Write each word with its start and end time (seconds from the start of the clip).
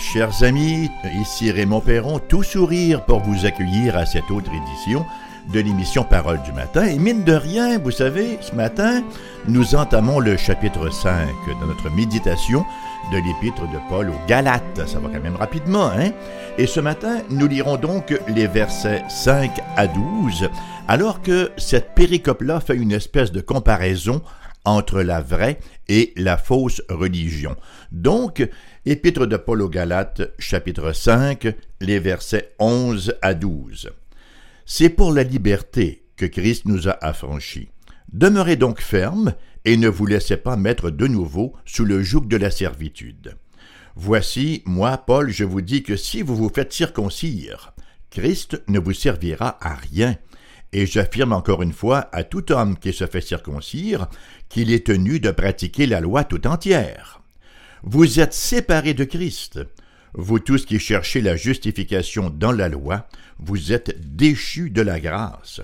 Chers 0.00 0.42
amis, 0.42 0.90
ici 1.20 1.50
Raymond 1.52 1.82
Perron, 1.82 2.18
tout 2.18 2.42
sourire 2.42 3.04
pour 3.04 3.20
vous 3.20 3.44
accueillir 3.44 3.96
à 3.98 4.06
cette 4.06 4.30
autre 4.30 4.50
édition 4.50 5.04
de 5.52 5.60
l'émission 5.60 6.04
Parole 6.04 6.40
du 6.42 6.52
matin. 6.52 6.86
Et 6.86 6.98
mine 6.98 7.22
de 7.22 7.34
rien, 7.34 7.78
vous 7.78 7.90
savez, 7.90 8.38
ce 8.40 8.54
matin, 8.54 9.04
nous 9.46 9.74
entamons 9.74 10.18
le 10.18 10.38
chapitre 10.38 10.90
5 10.90 11.28
de 11.60 11.66
notre 11.66 11.90
méditation 11.90 12.64
de 13.12 13.18
l'épître 13.18 13.70
de 13.70 13.78
Paul 13.90 14.08
aux 14.08 14.26
Galates. 14.26 14.80
Ça 14.86 14.98
va 14.98 15.10
quand 15.12 15.22
même 15.22 15.36
rapidement, 15.36 15.90
hein? 15.90 16.12
Et 16.56 16.66
ce 16.66 16.80
matin, 16.80 17.18
nous 17.28 17.46
lirons 17.46 17.76
donc 17.76 18.18
les 18.26 18.46
versets 18.46 19.04
5 19.08 19.50
à 19.76 19.86
12, 19.86 20.48
alors 20.88 21.20
que 21.20 21.52
cette 21.58 21.94
péricope-là 21.94 22.60
fait 22.60 22.76
une 22.76 22.92
espèce 22.92 23.32
de 23.32 23.42
comparaison 23.42 24.22
entre 24.64 25.02
la 25.02 25.20
vraie 25.20 25.58
et 25.88 26.12
la 26.16 26.36
fausse 26.36 26.82
religion. 26.88 27.56
Donc, 27.92 28.46
Épître 28.86 29.26
de 29.26 29.36
Paul 29.36 29.60
aux 29.60 29.68
Galates, 29.68 30.32
chapitre 30.38 30.94
5, 30.94 31.54
les 31.82 31.98
versets 31.98 32.54
11 32.58 33.12
à 33.20 33.34
12. 33.34 33.90
C'est 34.64 34.88
pour 34.88 35.12
la 35.12 35.22
liberté 35.22 36.06
que 36.16 36.24
Christ 36.24 36.64
nous 36.64 36.88
a 36.88 36.96
affranchis. 37.02 37.68
Demeurez 38.10 38.56
donc 38.56 38.80
fermes 38.80 39.34
et 39.66 39.76
ne 39.76 39.88
vous 39.88 40.06
laissez 40.06 40.38
pas 40.38 40.56
mettre 40.56 40.88
de 40.88 41.06
nouveau 41.06 41.52
sous 41.66 41.84
le 41.84 42.02
joug 42.02 42.22
de 42.22 42.38
la 42.38 42.50
servitude. 42.50 43.36
Voici, 43.96 44.62
moi, 44.64 44.96
Paul, 44.96 45.28
je 45.28 45.44
vous 45.44 45.60
dis 45.60 45.82
que 45.82 45.96
si 45.96 46.22
vous 46.22 46.34
vous 46.34 46.48
faites 46.48 46.72
circoncire, 46.72 47.74
Christ 48.08 48.62
ne 48.66 48.78
vous 48.78 48.94
servira 48.94 49.58
à 49.60 49.74
rien. 49.74 50.16
Et 50.72 50.86
j'affirme 50.86 51.34
encore 51.34 51.60
une 51.60 51.74
fois 51.74 52.08
à 52.12 52.24
tout 52.24 52.50
homme 52.50 52.78
qui 52.78 52.94
se 52.94 53.06
fait 53.06 53.20
circoncire 53.20 54.08
qu'il 54.48 54.72
est 54.72 54.86
tenu 54.86 55.20
de 55.20 55.32
pratiquer 55.32 55.84
la 55.84 56.00
loi 56.00 56.24
tout 56.24 56.46
entière. 56.46 57.19
Vous 57.82 58.20
êtes 58.20 58.34
séparés 58.34 58.92
de 58.92 59.04
Christ. 59.04 59.60
Vous 60.12 60.38
tous 60.38 60.66
qui 60.66 60.78
cherchez 60.78 61.22
la 61.22 61.34
justification 61.34 62.28
dans 62.28 62.52
la 62.52 62.68
loi, 62.68 63.08
vous 63.38 63.72
êtes 63.72 64.16
déchus 64.16 64.68
de 64.68 64.82
la 64.82 65.00
grâce. 65.00 65.62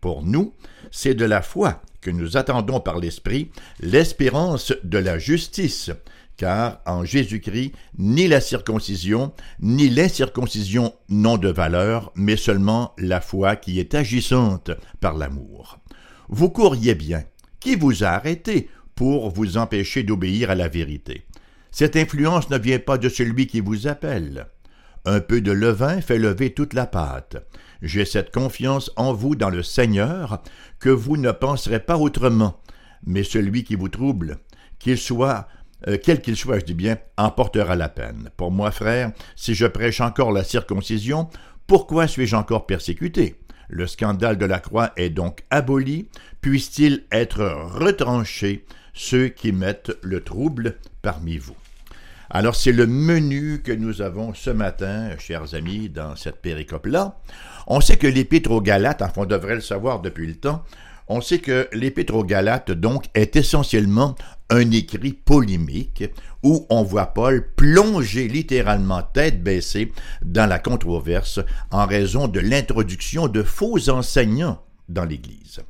Pour 0.00 0.22
nous, 0.22 0.54
c'est 0.90 1.14
de 1.14 1.26
la 1.26 1.42
foi 1.42 1.82
que 2.00 2.10
nous 2.10 2.38
attendons 2.38 2.80
par 2.80 2.98
l'Esprit 2.98 3.50
l'espérance 3.80 4.72
de 4.82 4.96
la 4.96 5.18
justice, 5.18 5.90
car 6.38 6.80
en 6.86 7.04
Jésus-Christ, 7.04 7.72
ni 7.98 8.28
la 8.28 8.40
circoncision, 8.40 9.34
ni 9.60 9.90
l'incirconcision 9.90 10.94
n'ont 11.10 11.36
de 11.36 11.50
valeur, 11.50 12.12
mais 12.14 12.36
seulement 12.36 12.94
la 12.96 13.20
foi 13.20 13.56
qui 13.56 13.78
est 13.78 13.94
agissante 13.94 14.70
par 15.00 15.18
l'amour. 15.18 15.80
Vous 16.30 16.48
courriez 16.48 16.94
bien. 16.94 17.24
Qui 17.60 17.74
vous 17.74 18.04
a 18.04 18.08
arrêté 18.08 18.70
pour 18.94 19.30
vous 19.30 19.58
empêcher 19.58 20.02
d'obéir 20.02 20.50
à 20.50 20.54
la 20.54 20.68
vérité? 20.68 21.24
Cette 21.70 21.96
influence 21.96 22.50
ne 22.50 22.58
vient 22.58 22.78
pas 22.78 22.98
de 22.98 23.08
celui 23.08 23.46
qui 23.46 23.60
vous 23.60 23.86
appelle. 23.86 24.46
Un 25.04 25.20
peu 25.20 25.40
de 25.40 25.52
levain 25.52 26.00
fait 26.00 26.18
lever 26.18 26.52
toute 26.52 26.74
la 26.74 26.86
pâte. 26.86 27.36
J'ai 27.82 28.04
cette 28.04 28.32
confiance 28.32 28.90
en 28.96 29.12
vous 29.12 29.36
dans 29.36 29.50
le 29.50 29.62
Seigneur 29.62 30.42
que 30.80 30.90
vous 30.90 31.16
ne 31.16 31.30
penserez 31.30 31.80
pas 31.80 31.96
autrement. 31.96 32.60
Mais 33.06 33.22
celui 33.22 33.64
qui 33.64 33.76
vous 33.76 33.88
trouble, 33.88 34.38
qu'il 34.78 34.98
soit 34.98 35.46
euh, 35.86 35.96
quel 36.02 36.20
qu'il 36.20 36.36
soit, 36.36 36.58
je 36.58 36.64
dis 36.64 36.74
bien, 36.74 36.98
emportera 37.16 37.76
la 37.76 37.88
peine. 37.88 38.30
Pour 38.36 38.50
moi, 38.50 38.70
frère, 38.70 39.12
si 39.36 39.54
je 39.54 39.66
prêche 39.66 40.00
encore 40.00 40.32
la 40.32 40.42
circoncision, 40.42 41.28
pourquoi 41.66 42.08
suis-je 42.08 42.34
encore 42.34 42.66
persécuté? 42.66 43.36
Le 43.68 43.86
scandale 43.86 44.38
de 44.38 44.46
la 44.46 44.60
croix 44.60 44.92
est 44.96 45.10
donc 45.10 45.44
aboli, 45.50 46.08
puisse-t-il 46.40 47.04
être 47.12 47.44
retranché, 47.74 48.64
ceux 48.98 49.28
qui 49.28 49.52
mettent 49.52 49.96
le 50.02 50.22
trouble 50.22 50.76
parmi 51.02 51.38
vous. 51.38 51.56
Alors 52.30 52.56
c'est 52.56 52.72
le 52.72 52.86
menu 52.86 53.62
que 53.62 53.72
nous 53.72 54.02
avons 54.02 54.34
ce 54.34 54.50
matin, 54.50 55.16
chers 55.18 55.54
amis, 55.54 55.88
dans 55.88 56.16
cette 56.16 56.42
péricope-là. 56.42 57.18
On 57.68 57.80
sait 57.80 57.96
que 57.96 58.08
l'épître 58.08 58.50
aux 58.50 58.60
Galates, 58.60 59.00
enfin 59.00 59.22
on 59.22 59.26
devrait 59.26 59.54
le 59.54 59.60
savoir 59.60 60.00
depuis 60.00 60.26
le 60.26 60.34
temps, 60.34 60.64
on 61.10 61.22
sait 61.22 61.38
que 61.38 61.68
l'Épître 61.72 62.14
aux 62.14 62.24
Galates, 62.24 62.70
donc, 62.70 63.06
est 63.14 63.34
essentiellement 63.36 64.14
un 64.50 64.70
écrit 64.70 65.14
polémique 65.14 66.04
où 66.42 66.66
on 66.68 66.82
voit 66.82 67.06
Paul 67.06 67.54
plonger 67.54 68.28
littéralement 68.28 69.02
tête 69.02 69.42
baissée 69.42 69.92
dans 70.22 70.46
la 70.46 70.58
controverse 70.58 71.40
en 71.70 71.86
raison 71.86 72.28
de 72.28 72.40
l'introduction 72.40 73.26
de 73.26 73.42
faux 73.42 73.88
enseignants 73.88 74.62
dans 74.90 75.06
l'Église. 75.06 75.60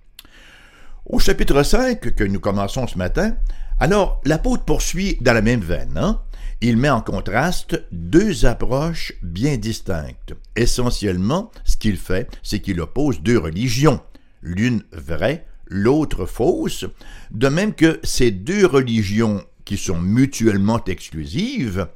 Au 1.09 1.19
chapitre 1.19 1.63
5 1.63 2.15
que 2.15 2.25
nous 2.25 2.39
commençons 2.39 2.87
ce 2.87 2.99
matin, 2.99 3.35
alors 3.81 4.21
l'apôtre 4.27 4.67
poursuit 4.67 5.17
dans 5.23 5.33
la 5.33 5.41
même 5.41 5.63
veine. 5.63 5.97
Hein? 5.97 6.21
Il 6.61 6.77
met 6.77 6.91
en 6.91 7.01
contraste 7.01 7.83
deux 7.93 8.45
approches 8.45 9.15
bien 9.23 9.57
distinctes. 9.57 10.35
Essentiellement, 10.55 11.51
ce 11.65 11.79
qu'il 11.79 11.97
fait, 11.97 12.29
c'est 12.43 12.61
qu'il 12.61 12.79
oppose 12.83 13.23
deux 13.23 13.39
religions, 13.39 14.03
l'une 14.43 14.83
vraie, 14.93 15.47
l'autre 15.67 16.27
fausse, 16.27 16.85
de 17.31 17.49
même 17.49 17.73
que 17.73 18.01
ces 18.03 18.31
deux 18.31 18.67
religions 18.67 19.43
qui 19.65 19.79
sont 19.79 19.99
mutuellement 19.99 20.85
exclusives 20.85 21.89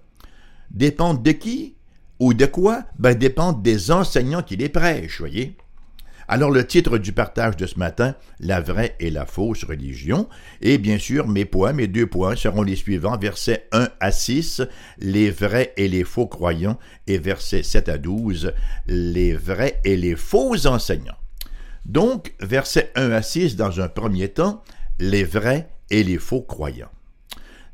dépendent 0.71 1.23
de 1.23 1.33
qui 1.33 1.77
ou 2.19 2.33
de 2.33 2.47
quoi? 2.47 2.85
Ben 2.99 3.15
dépendent 3.15 3.63
des 3.63 3.91
enseignants 3.91 4.43
qui 4.43 4.57
les 4.57 4.71
prêchent, 4.71 5.19
voyez. 5.19 5.55
Alors 6.33 6.51
le 6.51 6.67
titre 6.67 6.97
du 6.97 7.13
partage 7.13 7.59
de 7.59 7.67
ce 7.67 7.79
matin, 7.79 8.15
La 8.41 8.63
vraie 8.63 8.97
et 9.01 9.11
la 9.11 9.27
fausse 9.27 9.65
religion, 9.65 10.31
et 10.63 10.79
bien 10.79 10.97
sûr 10.97 11.29
mes 11.29 11.45
points, 11.45 11.75
mes 11.75 11.89
deux 11.89 12.07
points 12.07 12.37
seront 12.37 12.63
les 12.63 12.75
suivants, 12.75 13.19
versets 13.19 13.69
1 13.71 13.91
à 14.01 14.11
6, 14.11 14.63
les 14.99 15.31
vrais 15.31 15.75
et 15.77 15.89
les 15.89 16.05
faux 16.05 16.27
croyants, 16.27 16.79
et 17.07 17.19
versets 17.19 17.63
7 17.63 17.91
à 17.91 17.99
12, 17.99 18.55
les 18.87 19.35
vrais 19.35 19.79
et 19.85 19.95
les 19.95 20.17
faux 20.17 20.67
enseignants. 20.67 21.19
Donc, 21.85 22.33
versets 22.41 22.93
1 22.95 23.11
à 23.11 23.21
6, 23.21 23.57
dans 23.57 23.83
un 23.83 23.89
premier 23.89 24.29
temps, 24.29 24.65
les 24.99 25.25
vrais 25.25 25.69
et 25.91 26.03
les 26.03 26.17
faux 26.17 26.41
croyants. 26.41 26.93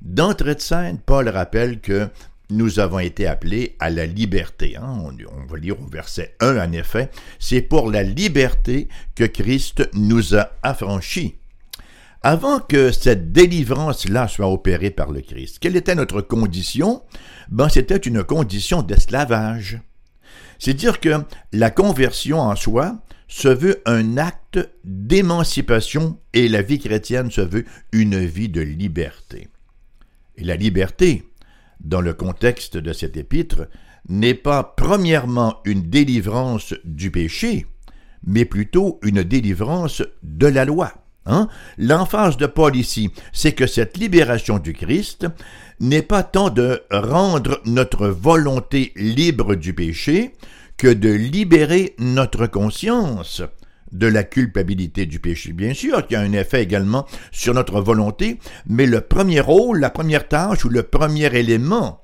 D'entrée 0.02 0.56
de 0.56 0.60
scène, 0.60 0.98
Paul 0.98 1.28
rappelle 1.28 1.80
que 1.80 2.08
nous 2.50 2.78
avons 2.78 2.98
été 2.98 3.26
appelés 3.26 3.76
à 3.78 3.90
la 3.90 4.06
liberté. 4.06 4.76
Hein. 4.76 5.02
On, 5.04 5.10
on, 5.10 5.46
va 5.46 5.58
lire 5.58 5.80
au 5.80 5.86
verset 5.86 6.34
1, 6.40 6.58
en 6.58 6.72
effet, 6.72 7.10
c'est 7.38 7.62
pour 7.62 7.90
la 7.90 8.02
liberté 8.02 8.88
que 9.14 9.24
Christ 9.24 9.88
nous 9.94 10.34
a 10.34 10.50
affranchis. 10.62 11.36
Avant 12.22 12.58
que 12.58 12.90
cette 12.90 13.32
délivrance-là 13.32 14.26
soit 14.28 14.48
opérée 14.48 14.90
par 14.90 15.12
le 15.12 15.20
Christ, 15.20 15.58
quelle 15.60 15.76
était 15.76 15.94
notre 15.94 16.20
condition? 16.20 17.02
Ben, 17.48 17.68
c'était 17.68 17.96
une 17.96 18.24
condition 18.24 18.82
d'esclavage. 18.82 19.80
C'est 20.58 20.74
dire 20.74 20.98
que 20.98 21.22
la 21.52 21.70
conversion 21.70 22.40
en 22.40 22.56
soi, 22.56 23.00
se 23.28 23.48
veut 23.48 23.82
un 23.84 24.16
acte 24.16 24.58
d'émancipation 24.84 26.18
et 26.32 26.48
la 26.48 26.62
vie 26.62 26.78
chrétienne 26.78 27.30
se 27.30 27.42
veut 27.42 27.66
une 27.92 28.18
vie 28.24 28.48
de 28.48 28.62
liberté. 28.62 29.48
Et 30.36 30.44
la 30.44 30.56
liberté, 30.56 31.24
dans 31.80 32.00
le 32.00 32.14
contexte 32.14 32.76
de 32.76 32.92
cet 32.92 33.16
épître, 33.16 33.68
n'est 34.08 34.34
pas 34.34 34.62
premièrement 34.62 35.58
une 35.64 35.82
délivrance 35.82 36.74
du 36.84 37.10
péché, 37.10 37.66
mais 38.26 38.44
plutôt 38.44 38.98
une 39.02 39.22
délivrance 39.22 40.02
de 40.22 40.46
la 40.46 40.64
loi. 40.64 40.92
Hein? 41.26 41.48
L'emphase 41.76 42.36
de 42.38 42.46
Paul 42.46 42.74
ici, 42.74 43.10
c'est 43.32 43.52
que 43.52 43.66
cette 43.66 43.98
libération 43.98 44.58
du 44.58 44.72
Christ 44.72 45.26
n'est 45.78 46.02
pas 46.02 46.22
tant 46.22 46.48
de 46.48 46.82
rendre 46.90 47.60
notre 47.66 48.08
volonté 48.08 48.92
libre 48.96 49.54
du 49.54 49.74
péché 49.74 50.32
que 50.78 50.88
de 50.88 51.10
libérer 51.10 51.94
notre 51.98 52.46
conscience 52.46 53.42
de 53.92 54.06
la 54.06 54.22
culpabilité 54.24 55.06
du 55.06 55.20
péché, 55.20 55.52
bien 55.52 55.74
sûr, 55.74 56.06
qui 56.06 56.14
a 56.14 56.20
un 56.20 56.32
effet 56.32 56.62
également 56.62 57.06
sur 57.32 57.54
notre 57.54 57.80
volonté, 57.80 58.38
mais 58.66 58.86
le 58.86 59.00
premier 59.00 59.40
rôle, 59.40 59.80
la 59.80 59.90
première 59.90 60.28
tâche 60.28 60.64
ou 60.64 60.68
le 60.68 60.82
premier 60.82 61.34
élément, 61.36 62.02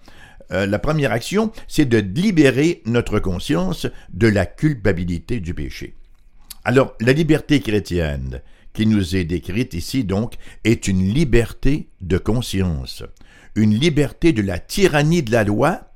euh, 0.53 0.67
la 0.67 0.79
première 0.79 1.13
action, 1.13 1.53
c'est 1.69 1.85
de 1.85 1.99
libérer 1.99 2.83
notre 2.87 3.19
conscience 3.19 3.87
de 4.13 4.29
la 4.29 4.47
culpabilité 4.47 5.41
du 5.41 5.55
péché. 5.55 5.97
Alors, 6.65 6.95
la 7.01 7.13
liberté 7.13 7.61
chrétienne 7.61 8.41
qui 8.73 8.87
nous 8.87 9.17
est 9.17 9.25
décrite 9.25 9.75
ici, 9.75 10.05
donc, 10.05 10.35
est 10.65 10.89
une 10.89 11.13
liberté 11.13 11.89
de 12.01 12.19
conscience, 12.19 13.05
une 13.55 13.75
liberté 13.75 14.33
de 14.33 14.43
la 14.43 14.59
tyrannie 14.59 15.23
de 15.23 15.31
la 15.31 15.45
loi, 15.45 15.93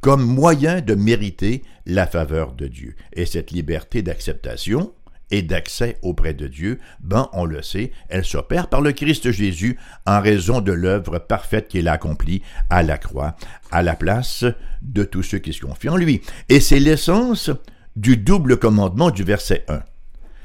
comme 0.00 0.24
moyen 0.24 0.80
de 0.80 0.94
mériter 0.94 1.62
la 1.86 2.06
faveur 2.06 2.54
de 2.54 2.66
Dieu. 2.66 2.96
Et 3.12 3.26
cette 3.26 3.50
liberté 3.50 4.02
d'acceptation 4.02 4.92
et 5.32 5.42
d'accès 5.42 5.98
auprès 6.02 6.34
de 6.34 6.46
Dieu, 6.46 6.78
ben, 7.00 7.28
on 7.32 7.44
le 7.44 7.62
sait, 7.62 7.90
elle 8.08 8.24
s'opère 8.24 8.68
par 8.68 8.82
le 8.82 8.92
Christ 8.92 9.32
Jésus 9.32 9.78
en 10.06 10.20
raison 10.20 10.60
de 10.60 10.72
l'œuvre 10.72 11.18
parfaite 11.18 11.68
qu'il 11.68 11.88
a 11.88 11.92
accomplie 11.92 12.42
à 12.70 12.82
la 12.82 12.98
croix, 12.98 13.34
à 13.72 13.82
la 13.82 13.96
place 13.96 14.44
de 14.82 15.02
tous 15.02 15.22
ceux 15.22 15.38
qui 15.38 15.52
se 15.52 15.64
confient 15.64 15.88
en 15.88 15.96
lui. 15.96 16.20
Et 16.48 16.60
c'est 16.60 16.78
l'essence 16.78 17.50
du 17.96 18.16
double 18.16 18.58
commandement 18.58 19.10
du 19.10 19.24
verset 19.24 19.64
1. 19.68 19.80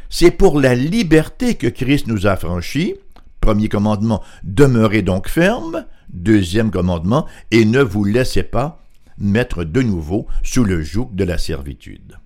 C'est 0.10 0.31
pour 0.31 0.60
la 0.60 0.74
liberté 0.74 1.56
que 1.56 1.68
Christ 1.68 2.07
nous 2.07 2.25
a 2.25 2.38
franchis, 2.38 2.95
premier 3.42 3.68
commandement, 3.68 4.24
demeurez 4.44 5.01
donc 5.01 5.28
ferme, 5.28 5.86
deuxième 6.10 6.72
commandement, 6.72 7.28
et 7.51 7.66
ne 7.66 7.81
vous 7.81 8.06
laissez 8.06 8.44
pas 8.44 8.81
mettre 9.18 9.66
de 9.66 9.81
nouveau 9.81 10.28
sous 10.44 10.63
le 10.63 10.81
joug 10.81 11.10
de 11.13 11.25
la 11.25 11.38
servitude. 11.38 12.18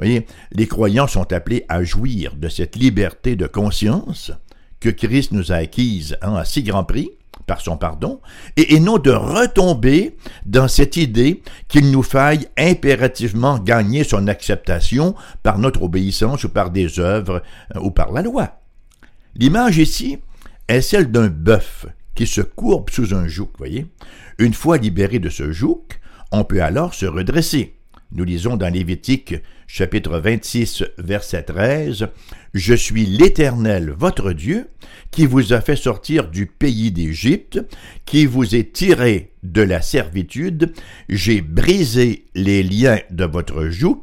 Voyez, 0.00 0.26
les 0.52 0.66
croyants 0.66 1.06
sont 1.06 1.30
appelés 1.32 1.66
à 1.68 1.84
jouir 1.84 2.34
de 2.34 2.48
cette 2.48 2.74
liberté 2.74 3.36
de 3.36 3.46
conscience 3.46 4.32
que 4.80 4.88
Christ 4.88 5.32
nous 5.32 5.52
a 5.52 5.56
acquise 5.56 6.16
à 6.22 6.44
si 6.46 6.62
grand 6.62 6.84
prix 6.84 7.10
par 7.46 7.60
son 7.60 7.76
pardon, 7.76 8.20
et, 8.56 8.74
et 8.74 8.80
non 8.80 8.98
de 8.98 9.10
retomber 9.10 10.16
dans 10.46 10.68
cette 10.68 10.96
idée 10.96 11.42
qu'il 11.68 11.90
nous 11.90 12.02
faille 12.02 12.46
impérativement 12.56 13.58
gagner 13.58 14.04
son 14.04 14.28
acceptation 14.28 15.14
par 15.42 15.58
notre 15.58 15.82
obéissance 15.82 16.44
ou 16.44 16.48
par 16.48 16.70
des 16.70 17.00
œuvres 17.00 17.42
euh, 17.74 17.80
ou 17.80 17.90
par 17.90 18.12
la 18.12 18.22
loi. 18.22 18.60
L'image 19.34 19.78
ici 19.78 20.18
est 20.68 20.80
celle 20.80 21.10
d'un 21.10 21.28
bœuf 21.28 21.86
qui 22.14 22.26
se 22.26 22.40
courbe 22.40 22.88
sous 22.90 23.14
un 23.14 23.26
joug, 23.26 23.50
voyez. 23.58 23.86
Une 24.38 24.54
fois 24.54 24.78
libéré 24.78 25.18
de 25.18 25.28
ce 25.28 25.50
joug, 25.50 25.82
on 26.32 26.44
peut 26.44 26.62
alors 26.62 26.94
se 26.94 27.06
redresser. 27.06 27.79
Nous 28.12 28.24
lisons 28.24 28.56
dans 28.56 28.68
Lévitique 28.68 29.36
chapitre 29.68 30.18
26 30.18 30.82
verset 30.98 31.44
13, 31.44 32.08
Je 32.54 32.74
suis 32.74 33.06
l'Éternel 33.06 33.94
votre 33.96 34.32
Dieu, 34.32 34.66
qui 35.12 35.26
vous 35.26 35.52
a 35.52 35.60
fait 35.60 35.76
sortir 35.76 36.28
du 36.28 36.46
pays 36.46 36.90
d'Égypte, 36.90 37.60
qui 38.06 38.26
vous 38.26 38.56
est 38.56 38.72
tiré 38.72 39.30
de 39.44 39.62
la 39.62 39.80
servitude, 39.80 40.72
j'ai 41.08 41.40
brisé 41.40 42.24
les 42.34 42.64
liens 42.64 42.98
de 43.10 43.24
votre 43.24 43.68
joug, 43.68 44.02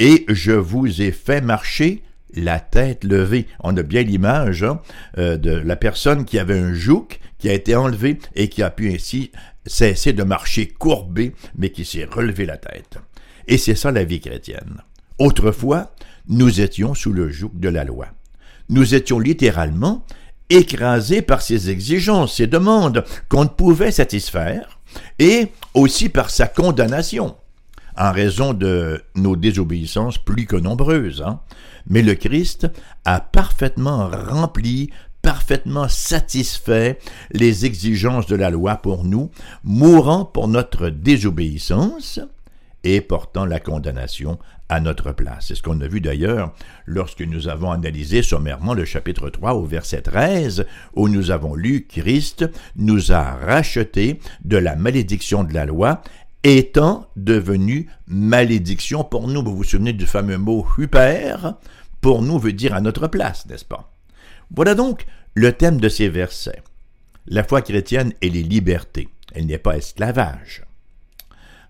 et 0.00 0.24
je 0.28 0.52
vous 0.52 1.00
ai 1.00 1.12
fait 1.12 1.40
marcher 1.40 2.02
la 2.34 2.58
tête 2.58 3.04
levée. 3.04 3.46
On 3.60 3.76
a 3.76 3.84
bien 3.84 4.02
l'image 4.02 4.64
hein, 4.64 4.80
euh, 5.18 5.36
de 5.36 5.52
la 5.52 5.76
personne 5.76 6.24
qui 6.24 6.40
avait 6.40 6.58
un 6.58 6.74
joug 6.74 7.06
qui 7.38 7.48
a 7.48 7.52
été 7.52 7.76
enlevé 7.76 8.18
et 8.34 8.48
qui 8.48 8.64
a 8.64 8.70
pu 8.70 8.92
ainsi 8.92 9.30
cesser 9.66 10.12
de 10.12 10.24
marcher 10.24 10.66
courbé, 10.66 11.32
mais 11.56 11.70
qui 11.70 11.84
s'est 11.84 12.06
relevé 12.06 12.44
la 12.44 12.56
tête. 12.56 12.98
Et 13.48 13.58
c'est 13.58 13.74
ça 13.74 13.92
la 13.92 14.04
vie 14.04 14.20
chrétienne. 14.20 14.82
Autrefois, 15.18 15.92
nous 16.28 16.60
étions 16.60 16.94
sous 16.94 17.12
le 17.12 17.30
joug 17.30 17.52
de 17.54 17.68
la 17.68 17.84
loi. 17.84 18.08
Nous 18.68 18.94
étions 18.94 19.18
littéralement 19.18 20.04
écrasés 20.50 21.22
par 21.22 21.42
ses 21.42 21.70
exigences, 21.70 22.36
ses 22.36 22.46
demandes 22.46 23.04
qu'on 23.28 23.44
ne 23.44 23.48
pouvait 23.48 23.92
satisfaire, 23.92 24.78
et 25.18 25.48
aussi 25.74 26.08
par 26.08 26.30
sa 26.30 26.46
condamnation, 26.46 27.36
en 27.96 28.12
raison 28.12 28.52
de 28.52 29.02
nos 29.14 29.36
désobéissances 29.36 30.18
plus 30.18 30.46
que 30.46 30.56
nombreuses. 30.56 31.22
Hein. 31.26 31.40
Mais 31.88 32.02
le 32.02 32.14
Christ 32.14 32.68
a 33.04 33.20
parfaitement 33.20 34.08
rempli, 34.08 34.90
parfaitement 35.22 35.88
satisfait 35.88 36.98
les 37.30 37.64
exigences 37.64 38.26
de 38.26 38.36
la 38.36 38.50
loi 38.50 38.76
pour 38.76 39.04
nous, 39.04 39.30
mourant 39.64 40.24
pour 40.24 40.48
notre 40.48 40.88
désobéissance, 40.88 42.20
et 42.86 43.00
portant 43.00 43.44
la 43.44 43.58
condamnation 43.58 44.38
à 44.68 44.80
notre 44.80 45.12
place. 45.12 45.46
C'est 45.48 45.54
ce 45.56 45.62
qu'on 45.62 45.80
a 45.80 45.88
vu 45.88 46.00
d'ailleurs 46.00 46.54
lorsque 46.86 47.22
nous 47.22 47.48
avons 47.48 47.72
analysé 47.72 48.22
sommairement 48.22 48.74
le 48.74 48.84
chapitre 48.84 49.28
3 49.28 49.54
au 49.54 49.64
verset 49.64 50.02
13, 50.02 50.66
où 50.94 51.08
nous 51.08 51.32
avons 51.32 51.56
lu 51.56 51.86
Christ 51.88 52.48
nous 52.76 53.10
a 53.10 53.22
rachetés 53.22 54.20
de 54.44 54.56
la 54.56 54.76
malédiction 54.76 55.42
de 55.42 55.52
la 55.52 55.66
loi, 55.66 56.02
étant 56.44 57.08
devenu 57.16 57.88
malédiction 58.06 59.02
pour 59.02 59.26
nous. 59.26 59.42
Vous 59.42 59.56
vous 59.56 59.64
souvenez 59.64 59.92
du 59.92 60.06
fameux 60.06 60.38
mot 60.38 60.64
huper, 60.78 61.34
pour 62.00 62.22
nous 62.22 62.38
veut 62.38 62.52
dire 62.52 62.74
à 62.74 62.80
notre 62.80 63.08
place, 63.08 63.46
n'est-ce 63.46 63.64
pas? 63.64 63.92
Voilà 64.54 64.76
donc 64.76 65.06
le 65.34 65.52
thème 65.52 65.80
de 65.80 65.88
ces 65.88 66.08
versets. 66.08 66.62
La 67.26 67.42
foi 67.42 67.62
chrétienne 67.62 68.12
et 68.22 68.30
les 68.30 68.44
libertés. 68.44 69.08
Elle 69.34 69.46
n'est 69.46 69.58
pas 69.58 69.76
esclavage. 69.76 70.65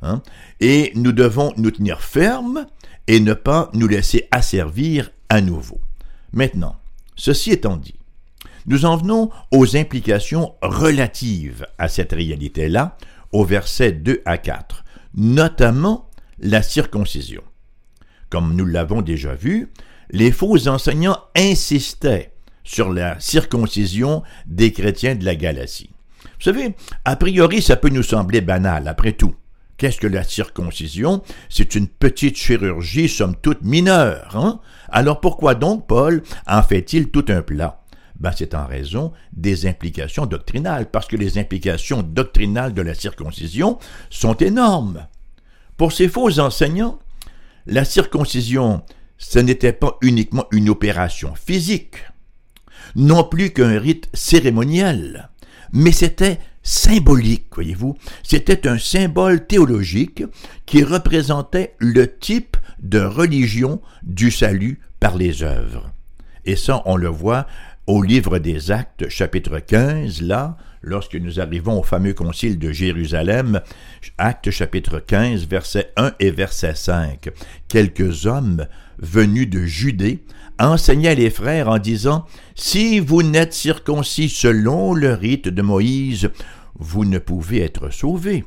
Hein? 0.02 0.22
Et 0.60 0.92
nous 0.94 1.12
devons 1.12 1.52
nous 1.56 1.70
tenir 1.70 2.00
fermes 2.00 2.66
et 3.06 3.20
ne 3.20 3.34
pas 3.34 3.70
nous 3.72 3.88
laisser 3.88 4.28
asservir 4.30 5.10
à 5.28 5.40
nouveau. 5.40 5.80
Maintenant, 6.32 6.76
ceci 7.14 7.52
étant 7.52 7.76
dit, 7.76 7.94
nous 8.66 8.84
en 8.84 8.96
venons 8.96 9.30
aux 9.52 9.76
implications 9.76 10.54
relatives 10.60 11.66
à 11.78 11.88
cette 11.88 12.12
réalité-là, 12.12 12.96
au 13.32 13.44
verset 13.44 13.92
2 13.92 14.22
à 14.24 14.38
4, 14.38 14.84
notamment 15.14 16.10
la 16.38 16.62
circoncision. 16.62 17.42
Comme 18.28 18.54
nous 18.54 18.66
l'avons 18.66 19.02
déjà 19.02 19.34
vu, 19.34 19.72
les 20.10 20.32
faux 20.32 20.68
enseignants 20.68 21.18
insistaient 21.36 22.32
sur 22.64 22.92
la 22.92 23.18
circoncision 23.20 24.22
des 24.46 24.72
chrétiens 24.72 25.14
de 25.14 25.24
la 25.24 25.36
Galatie. 25.36 25.90
Vous 26.22 26.42
savez, 26.42 26.74
a 27.04 27.16
priori, 27.16 27.62
ça 27.62 27.76
peut 27.76 27.88
nous 27.88 28.02
sembler 28.02 28.40
banal, 28.40 28.88
après 28.88 29.12
tout. 29.12 29.34
Qu'est-ce 29.76 30.00
que 30.00 30.06
la 30.06 30.24
circoncision? 30.24 31.22
C'est 31.48 31.74
une 31.74 31.88
petite 31.88 32.36
chirurgie, 32.36 33.08
somme 33.08 33.36
toute 33.36 33.62
mineure. 33.62 34.34
Hein? 34.36 34.60
Alors 34.88 35.20
pourquoi 35.20 35.54
donc 35.54 35.86
Paul 35.86 36.22
en 36.46 36.62
fait-il 36.62 37.10
tout 37.10 37.26
un 37.28 37.42
plat? 37.42 37.82
Ben, 38.18 38.32
c'est 38.34 38.54
en 38.54 38.66
raison 38.66 39.12
des 39.32 39.66
implications 39.66 40.24
doctrinales, 40.24 40.90
parce 40.90 41.06
que 41.06 41.16
les 41.16 41.36
implications 41.36 42.02
doctrinales 42.02 42.72
de 42.72 42.80
la 42.80 42.94
circoncision 42.94 43.78
sont 44.08 44.34
énormes. 44.36 45.06
Pour 45.76 45.92
ces 45.92 46.08
faux 46.08 46.38
enseignants, 46.38 46.98
la 47.66 47.84
circoncision, 47.84 48.82
ce 49.18 49.38
n'était 49.38 49.74
pas 49.74 49.98
uniquement 50.00 50.46
une 50.50 50.70
opération 50.70 51.34
physique, 51.34 51.96
non 52.94 53.24
plus 53.24 53.50
qu'un 53.50 53.78
rite 53.78 54.08
cérémoniel, 54.14 55.28
mais 55.72 55.92
c'était 55.92 56.38
symbolique, 56.66 57.46
voyez-vous. 57.54 57.96
C'était 58.24 58.66
un 58.66 58.76
symbole 58.76 59.46
théologique 59.46 60.24
qui 60.66 60.82
représentait 60.82 61.74
le 61.78 62.18
type 62.18 62.56
de 62.82 63.00
religion 63.00 63.80
du 64.02 64.32
salut 64.32 64.80
par 64.98 65.16
les 65.16 65.44
œuvres. 65.44 65.92
Et 66.44 66.56
ça, 66.56 66.82
on 66.84 66.96
le 66.96 67.08
voit 67.08 67.46
au 67.86 68.02
livre 68.02 68.40
des 68.40 68.72
Actes, 68.72 69.08
chapitre 69.08 69.60
15, 69.60 70.22
là, 70.22 70.56
lorsque 70.82 71.14
nous 71.14 71.38
arrivons 71.38 71.78
au 71.78 71.84
fameux 71.84 72.14
concile 72.14 72.58
de 72.58 72.72
Jérusalem, 72.72 73.60
Actes 74.18 74.50
chapitre 74.50 74.98
15, 74.98 75.46
verset 75.46 75.92
1 75.96 76.14
et 76.18 76.32
verset 76.32 76.74
5. 76.74 77.30
Quelques 77.68 78.26
hommes 78.26 78.66
venus 78.98 79.48
de 79.48 79.64
Judée 79.64 80.24
enseignaient 80.58 81.14
les 81.14 81.30
frères 81.30 81.68
en 81.68 81.78
disant, 81.78 82.26
Si 82.54 82.98
vous 82.98 83.22
n'êtes 83.22 83.52
circoncis 83.52 84.28
selon 84.28 84.94
le 84.94 85.12
rite 85.12 85.48
de 85.48 85.62
Moïse, 85.62 86.30
vous 86.78 87.04
ne 87.04 87.18
pouvez 87.18 87.62
être 87.62 87.90
sauvés. 87.90 88.44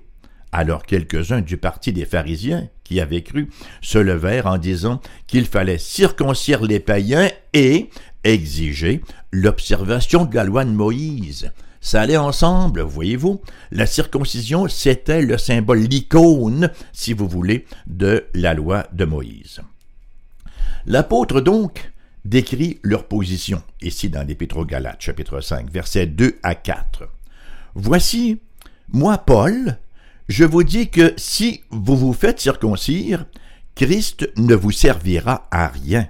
Alors 0.52 0.84
quelques-uns 0.84 1.42
du 1.42 1.58
parti 1.58 1.94
des 1.94 2.06
pharisiens, 2.06 2.70
qui 2.84 3.00
avaient 3.00 3.22
cru, 3.22 3.50
se 3.82 4.00
levèrent 4.00 4.48
en 4.48 4.58
disant 4.58 5.00
qu'il 5.28 5.46
fallait 5.46 5.78
circoncire 5.78 6.64
les 6.64 6.80
païens 6.80 7.30
et 7.54 7.90
exiger 8.24 9.02
l'observation 9.32 10.26
de 10.26 10.36
la 10.36 10.44
loi 10.44 10.66
de 10.66 10.72
Moïse. 10.72 11.52
Ça 11.82 12.02
allait 12.02 12.18
ensemble, 12.18 12.82
voyez-vous. 12.82 13.42
La 13.72 13.86
circoncision, 13.86 14.68
c'était 14.68 15.22
le 15.22 15.38
symbole, 15.38 15.80
l'icône, 15.80 16.72
si 16.92 17.14
vous 17.14 17.28
voulez, 17.28 17.66
de 17.88 18.26
la 18.34 18.54
loi 18.54 18.88
de 18.92 19.06
Moïse. 19.06 19.62
L'apôtre 20.86 21.42
donc 21.42 21.92
décrit 22.26 22.80
leur 22.84 23.08
position, 23.08 23.62
ici 23.82 24.10
dans 24.10 24.28
l'Épître 24.28 24.58
aux 24.58 24.66
Galates, 24.66 25.02
chapitre 25.02 25.42
5, 25.42 25.72
versets 25.72 26.08
2 26.08 26.40
à 26.44 26.56
4. 26.56 27.19
Voici, 27.82 28.42
moi, 28.92 29.18
Paul, 29.18 29.78
je 30.28 30.44
vous 30.44 30.64
dis 30.64 30.90
que 30.90 31.14
si 31.16 31.62
vous 31.72 31.96
vous 31.96 32.12
faites 32.12 32.42
circoncire, 32.42 33.26
Christ 33.74 34.30
ne 34.36 34.54
vous 34.54 34.72
servira 34.72 35.48
à 35.50 35.70
rien. 35.70 36.10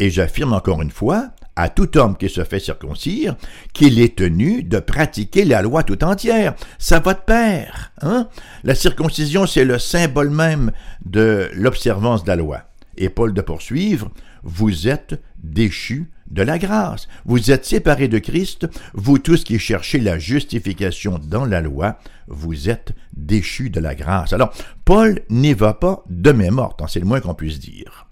Et 0.00 0.10
j'affirme 0.10 0.52
encore 0.52 0.82
une 0.82 0.90
fois, 0.90 1.30
à 1.56 1.70
tout 1.70 1.96
homme 1.96 2.18
qui 2.18 2.28
se 2.28 2.44
fait 2.44 2.60
circoncire, 2.60 3.36
qu'il 3.72 3.98
est 3.98 4.18
tenu 4.18 4.64
de 4.64 4.78
pratiquer 4.78 5.46
la 5.46 5.62
loi 5.62 5.82
tout 5.82 6.04
entière. 6.04 6.54
Ça 6.78 7.00
va 7.00 7.14
de 7.14 7.20
pair. 7.20 7.92
Hein? 8.02 8.28
La 8.62 8.74
circoncision, 8.74 9.46
c'est 9.46 9.64
le 9.64 9.78
symbole 9.78 10.28
même 10.28 10.72
de 11.06 11.48
l'observance 11.54 12.22
de 12.22 12.28
la 12.28 12.36
loi. 12.36 12.64
Et 12.98 13.08
Paul 13.08 13.32
de 13.32 13.40
poursuivre, 13.40 14.10
vous 14.42 14.88
êtes 14.88 15.18
déchus 15.42 16.10
de 16.30 16.42
la 16.42 16.58
grâce. 16.58 17.08
Vous 17.24 17.50
êtes 17.50 17.64
séparés 17.64 18.08
de 18.08 18.18
Christ, 18.18 18.68
vous 18.94 19.18
tous 19.18 19.44
qui 19.44 19.58
cherchez 19.58 20.00
la 20.00 20.18
justification 20.18 21.18
dans 21.22 21.44
la 21.44 21.60
loi, 21.60 21.98
vous 22.28 22.68
êtes 22.68 22.92
déchus 23.16 23.70
de 23.70 23.80
la 23.80 23.94
grâce. 23.94 24.32
Alors, 24.32 24.52
Paul 24.84 25.20
n'y 25.30 25.54
va 25.54 25.74
pas 25.74 26.02
de 26.08 26.32
main 26.32 26.50
morte, 26.50 26.82
hein, 26.82 26.86
c'est 26.88 27.00
le 27.00 27.06
moins 27.06 27.20
qu'on 27.20 27.34
puisse 27.34 27.60
dire. 27.60 28.06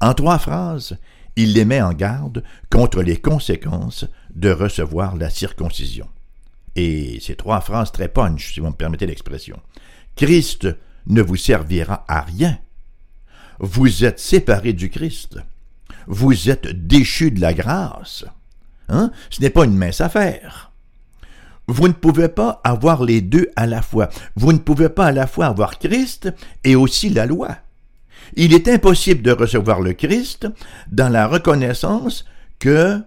En 0.00 0.14
trois 0.14 0.38
phrases, 0.38 0.98
il 1.36 1.54
les 1.54 1.64
met 1.64 1.82
en 1.82 1.92
garde 1.92 2.44
contre 2.70 3.02
les 3.02 3.16
conséquences 3.16 4.06
de 4.34 4.50
recevoir 4.50 5.16
la 5.16 5.30
circoncision. 5.30 6.08
Et 6.76 7.18
ces 7.20 7.36
trois 7.36 7.60
phrases 7.60 7.92
très 7.92 8.08
punch, 8.08 8.54
si 8.54 8.60
vous 8.60 8.66
me 8.66 8.72
permettez 8.72 9.06
l'expression. 9.06 9.60
Christ 10.16 10.68
ne 11.06 11.22
vous 11.22 11.36
servira 11.36 12.04
à 12.08 12.20
rien. 12.22 12.58
Vous 13.58 14.04
êtes 14.04 14.18
séparés 14.18 14.72
du 14.72 14.90
Christ 14.90 15.38
vous 16.06 16.50
êtes 16.50 16.86
déchus 16.86 17.30
de 17.30 17.40
la 17.40 17.54
grâce. 17.54 18.24
Hein? 18.88 19.10
Ce 19.30 19.40
n'est 19.40 19.50
pas 19.50 19.64
une 19.64 19.76
mince 19.76 20.00
affaire. 20.00 20.70
Vous 21.66 21.88
ne 21.88 21.94
pouvez 21.94 22.28
pas 22.28 22.60
avoir 22.62 23.04
les 23.04 23.20
deux 23.22 23.50
à 23.56 23.66
la 23.66 23.80
fois. 23.80 24.10
Vous 24.36 24.52
ne 24.52 24.58
pouvez 24.58 24.90
pas 24.90 25.06
à 25.06 25.12
la 25.12 25.26
fois 25.26 25.46
avoir 25.46 25.78
Christ 25.78 26.32
et 26.62 26.76
aussi 26.76 27.08
la 27.08 27.26
loi. 27.26 27.56
Il 28.34 28.52
est 28.52 28.68
impossible 28.68 29.22
de 29.22 29.32
recevoir 29.32 29.80
le 29.80 29.92
Christ 29.92 30.46
dans 30.90 31.08
la 31.08 31.26
reconnaissance 31.26 32.24
que 32.58 33.00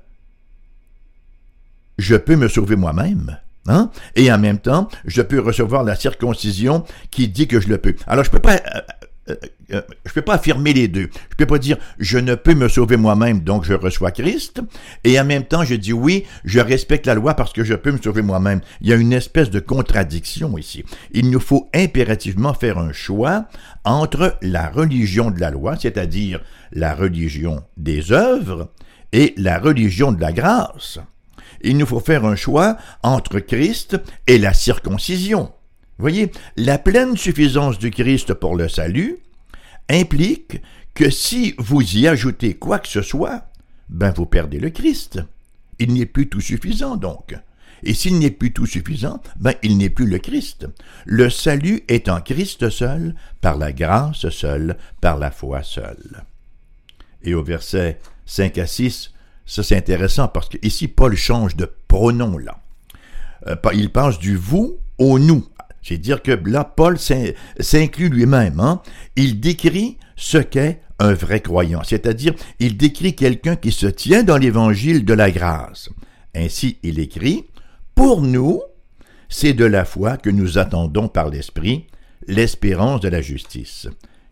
je 1.97 2.15
peux 2.15 2.35
me 2.35 2.47
sauver 2.47 2.75
moi-même. 2.75 3.37
Hein? 3.67 3.91
Et 4.15 4.31
en 4.31 4.37
même 4.37 4.59
temps, 4.59 4.87
je 5.05 5.21
peux 5.21 5.39
recevoir 5.39 5.83
la 5.83 5.95
circoncision 5.95 6.85
qui 7.11 7.27
dit 7.27 7.47
que 7.47 7.59
je 7.59 7.67
le 7.67 7.77
peux. 7.77 7.95
Alors, 8.07 8.23
je 8.23 8.31
peux 8.31 8.39
pas, 8.39 8.61
euh, 9.29 9.35
euh, 9.73 9.81
je 10.05 10.13
peux 10.13 10.21
pas 10.21 10.35
affirmer 10.35 10.73
les 10.73 10.87
deux. 10.87 11.09
Je 11.31 11.35
peux 11.35 11.45
pas 11.45 11.59
dire 11.59 11.77
je 11.99 12.17
ne 12.17 12.35
peux 12.35 12.53
me 12.53 12.67
sauver 12.67 12.97
moi-même, 12.97 13.41
donc 13.41 13.65
je 13.65 13.73
reçois 13.73 14.11
Christ. 14.11 14.61
Et 15.03 15.19
en 15.19 15.25
même 15.25 15.43
temps, 15.43 15.63
je 15.63 15.75
dis 15.75 15.93
oui, 15.93 16.25
je 16.45 16.59
respecte 16.59 17.05
la 17.05 17.15
loi 17.15 17.33
parce 17.33 17.53
que 17.53 17.63
je 17.63 17.73
peux 17.73 17.91
me 17.91 18.01
sauver 18.01 18.21
moi-même. 18.21 18.61
Il 18.81 18.87
y 18.87 18.93
a 18.93 18.95
une 18.95 19.13
espèce 19.13 19.49
de 19.49 19.59
contradiction 19.59 20.57
ici. 20.57 20.83
Il 21.11 21.29
nous 21.29 21.39
faut 21.39 21.69
impérativement 21.73 22.53
faire 22.53 22.77
un 22.77 22.93
choix 22.93 23.45
entre 23.83 24.37
la 24.41 24.69
religion 24.69 25.31
de 25.31 25.39
la 25.39 25.51
loi, 25.51 25.75
c'est-à-dire 25.79 26.41
la 26.71 26.93
religion 26.93 27.63
des 27.77 28.11
œuvres, 28.11 28.71
et 29.13 29.33
la 29.37 29.57
religion 29.57 30.11
de 30.11 30.19
la 30.19 30.33
grâce 30.33 30.99
il 31.61 31.77
nous 31.77 31.85
faut 31.85 31.99
faire 31.99 32.25
un 32.25 32.35
choix 32.35 32.77
entre 33.03 33.39
Christ 33.39 33.99
et 34.27 34.37
la 34.37 34.53
circoncision. 34.53 35.51
Voyez, 35.97 36.31
la 36.55 36.77
pleine 36.77 37.17
suffisance 37.17 37.79
du 37.79 37.91
Christ 37.91 38.33
pour 38.33 38.55
le 38.55 38.69
salut 38.69 39.17
implique 39.89 40.61
que 40.93 41.09
si 41.09 41.55
vous 41.57 41.81
y 41.81 42.07
ajoutez 42.07 42.55
quoi 42.55 42.79
que 42.79 42.87
ce 42.87 43.01
soit, 43.01 43.47
ben 43.89 44.11
vous 44.11 44.25
perdez 44.25 44.59
le 44.59 44.69
Christ. 44.69 45.19
Il 45.79 45.93
n'est 45.93 46.05
plus 46.05 46.29
tout 46.29 46.41
suffisant 46.41 46.97
donc. 46.97 47.35
Et 47.83 47.93
s'il 47.93 48.17
n'est 48.19 48.31
plus 48.31 48.53
tout 48.53 48.65
suffisant, 48.65 49.21
ben 49.39 49.53
il 49.63 49.77
n'est 49.77 49.89
plus 49.89 50.07
le 50.07 50.19
Christ. 50.19 50.67
Le 51.05 51.29
salut 51.29 51.83
est 51.87 52.09
en 52.09 52.21
Christ 52.21 52.69
seul, 52.69 53.15
par 53.41 53.57
la 53.57 53.71
grâce 53.71 54.29
seule, 54.29 54.77
par 55.01 55.17
la 55.17 55.31
foi 55.31 55.63
seule. 55.63 56.23
Et 57.23 57.33
au 57.33 57.43
verset 57.43 57.99
5 58.25 58.57
à 58.57 58.67
6, 58.67 59.13
ça, 59.45 59.63
c'est 59.63 59.77
intéressant 59.77 60.27
parce 60.27 60.49
que 60.49 60.57
ici, 60.61 60.87
Paul 60.87 61.15
change 61.15 61.55
de 61.55 61.71
pronom, 61.87 62.37
là. 62.37 62.59
Euh, 63.47 63.55
il 63.73 63.91
passe 63.91 64.19
du 64.19 64.35
vous 64.35 64.77
au 64.97 65.19
nous. 65.19 65.47
C'est-à-dire 65.87 66.21
que 66.21 66.31
là, 66.31 66.65
Paul 66.65 66.97
s'inclut 66.99 68.09
lui-même. 68.09 68.59
Hein? 68.59 68.81
Il 69.15 69.39
décrit 69.39 69.97
ce 70.17 70.37
qu'est 70.37 70.81
un 70.99 71.13
vrai 71.13 71.39
croyant, 71.39 71.81
c'est-à-dire 71.83 72.33
il 72.59 72.75
décrit 72.75 73.15
quelqu'un 73.15 73.55
qui 73.55 73.71
se 73.71 73.87
tient 73.87 74.23
dans 74.23 74.35
l'évangile 74.35 75.05
de 75.05 75.13
la 75.13 75.31
grâce. 75.31 75.89
Ainsi, 76.35 76.77
il 76.83 76.99
écrit, 76.99 77.45
Pour 77.95 78.21
nous, 78.21 78.61
c'est 79.29 79.53
de 79.53 79.63
la 79.63 79.85
foi 79.85 80.17
que 80.17 80.29
nous 80.29 80.57
attendons 80.57 81.07
par 81.07 81.29
l'Esprit 81.29 81.87
l'espérance 82.27 82.99
de 82.99 83.07
la 83.07 83.21
justice. 83.21 83.87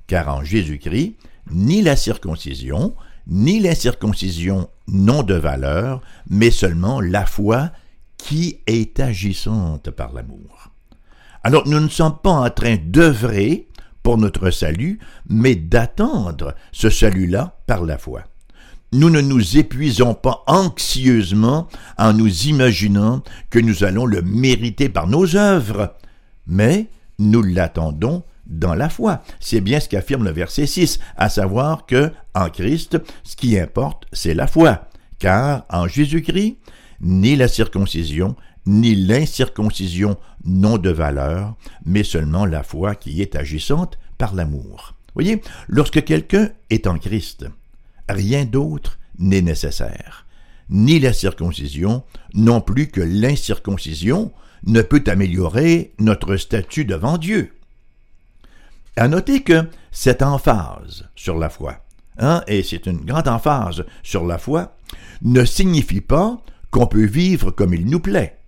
Car 0.08 0.28
en 0.36 0.44
Jésus-Christ, 0.44 1.16
ni 1.52 1.82
la 1.82 1.96
circoncision, 1.96 2.96
ni 3.28 3.62
l'incirconcision 3.62 4.70
non 4.90 5.24
de 5.24 5.36
valeur, 5.36 6.02
mais 6.30 6.52
seulement 6.52 7.00
la 7.00 7.26
foi 7.26 7.72
qui 8.18 8.60
est 8.68 9.00
agissante 9.00 9.90
par 9.92 10.12
l'amour. 10.12 10.75
Alors 11.46 11.68
nous 11.68 11.80
ne 11.80 11.90
sommes 11.90 12.18
pas 12.24 12.32
en 12.32 12.50
train 12.50 12.78
d'œuvrer 12.84 13.68
pour 14.02 14.18
notre 14.18 14.50
salut, 14.50 14.98
mais 15.30 15.54
d'attendre 15.54 16.56
ce 16.72 16.90
salut-là 16.90 17.56
par 17.68 17.84
la 17.84 18.00
foi. 18.00 18.24
Nous 18.92 19.12
ne 19.12 19.22
nous 19.22 19.56
épuisons 19.56 20.16
pas 20.16 20.44
anxieusement 20.48 21.68
en 22.00 22.14
nous 22.14 22.48
imaginant 22.48 23.22
que 23.52 23.60
nous 23.60 23.84
allons 23.84 24.08
le 24.08 24.24
mériter 24.24 24.90
par 24.90 25.06
nos 25.06 25.36
œuvres, 25.36 25.94
mais 26.48 26.88
nous 27.20 27.44
l'attendons 27.44 28.24
dans 28.48 28.74
la 28.74 28.90
foi. 28.90 29.22
C'est 29.40 29.62
bien 29.62 29.80
ce 29.80 29.88
qu'affirme 29.88 30.24
le 30.24 30.32
verset 30.32 30.66
6, 30.66 30.98
à 31.16 31.30
savoir 31.30 31.86
que, 31.86 32.12
en 32.34 32.50
Christ, 32.50 32.98
ce 33.24 33.36
qui 33.36 33.60
importe, 33.60 34.08
c'est 34.14 34.34
la 34.34 34.48
foi. 34.48 34.88
Car 35.20 35.66
en 35.70 35.88
Jésus-Christ, 35.88 36.58
ni 37.02 37.36
la 37.36 37.48
circoncision, 37.48 38.36
ni 38.66 38.96
l'incirconcision 38.96 40.18
n'ont 40.44 40.78
de 40.78 40.90
valeur, 40.90 41.56
mais 41.86 42.04
seulement 42.04 42.46
la 42.46 42.64
foi 42.64 42.96
qui 42.96 43.22
est 43.22 43.36
agissante 43.36 43.98
par 44.18 44.34
l'amour. 44.34 44.94
Voyez, 45.14 45.42
lorsque 45.68 46.04
quelqu'un 46.04 46.50
est 46.70 46.88
en 46.88 46.98
Christ, 46.98 47.46
rien 48.10 48.46
d'autre 48.46 49.00
n'est 49.18 49.42
nécessaire. 49.42 50.26
Ni 50.70 51.00
la 51.00 51.14
circoncision, 51.14 52.04
non 52.34 52.60
plus 52.60 52.88
que 52.88 53.02
l'incirconcision, 53.02 54.32
ne 54.66 54.82
peut 54.82 55.04
améliorer 55.08 55.94
notre 56.00 56.38
statut 56.38 56.86
devant 56.86 57.18
Dieu. 57.18 57.54
À 58.96 59.08
noter 59.08 59.44
que 59.44 59.70
cette 59.92 60.24
emphase 60.24 61.08
sur 61.16 61.38
la 61.38 61.50
foi, 61.50 61.78
hein, 62.18 62.44
et 62.48 62.64
c'est 62.64 62.88
une 62.88 63.06
grande 63.06 63.28
emphase 63.28 63.86
sur 64.04 64.26
la 64.26 64.38
foi, 64.38 64.76
ne 65.22 65.46
signifie 65.46 66.02
pas 66.02 66.42
qu'on 66.72 66.88
peut 66.88 67.06
vivre 67.06 67.52
comme 67.52 67.74
il 67.74 67.86
nous 67.86 68.00
plaît. 68.00 68.40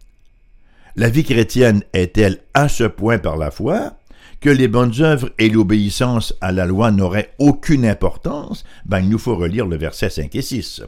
La 0.99 1.11
vie 1.11 1.23
chrétienne 1.23 1.83
est-elle 1.93 2.39
à 2.55 2.67
ce 2.67 2.83
point 2.83 3.19
par 3.19 3.37
la 3.37 3.51
foi 3.51 3.99
que 4.41 4.49
les 4.49 4.67
bonnes 4.67 4.99
œuvres 4.99 5.29
et 5.37 5.47
l'obéissance 5.47 6.33
à 6.41 6.51
la 6.51 6.65
loi 6.65 6.89
n'auraient 6.89 7.35
aucune 7.37 7.85
importance? 7.85 8.63
Ben, 8.87 9.01
il 9.01 9.09
nous 9.09 9.19
faut 9.19 9.35
relire 9.35 9.67
le 9.67 9.77
verset 9.77 10.09
5 10.09 10.33
et 10.33 10.41
6. 10.41 10.81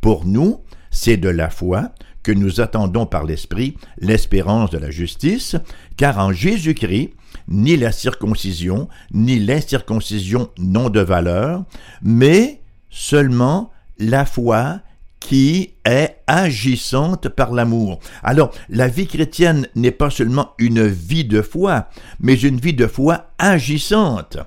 Pour 0.00 0.24
nous, 0.24 0.60
c'est 0.92 1.16
de 1.16 1.28
la 1.28 1.50
foi 1.50 1.90
que 2.22 2.30
nous 2.30 2.60
attendons 2.60 3.06
par 3.06 3.24
l'Esprit 3.24 3.76
l'espérance 3.98 4.70
de 4.70 4.78
la 4.78 4.92
justice, 4.92 5.56
car 5.96 6.20
en 6.20 6.30
Jésus-Christ, 6.30 7.14
ni 7.48 7.76
la 7.76 7.90
circoncision, 7.90 8.86
ni 9.12 9.40
l'incirconcision 9.40 10.48
n'ont 10.58 10.90
de 10.90 11.00
valeur, 11.00 11.64
mais 12.02 12.60
seulement 12.88 13.72
la 13.98 14.26
foi 14.26 14.78
qui 15.20 15.74
est 15.84 16.16
agissante 16.26 17.28
par 17.28 17.52
l'amour. 17.52 18.00
Alors, 18.22 18.52
la 18.68 18.88
vie 18.88 19.06
chrétienne 19.06 19.68
n'est 19.74 19.90
pas 19.90 20.10
seulement 20.10 20.52
une 20.58 20.86
vie 20.86 21.24
de 21.24 21.42
foi, 21.42 21.88
mais 22.20 22.34
une 22.34 22.58
vie 22.58 22.74
de 22.74 22.86
foi 22.86 23.30
agissante 23.38 24.38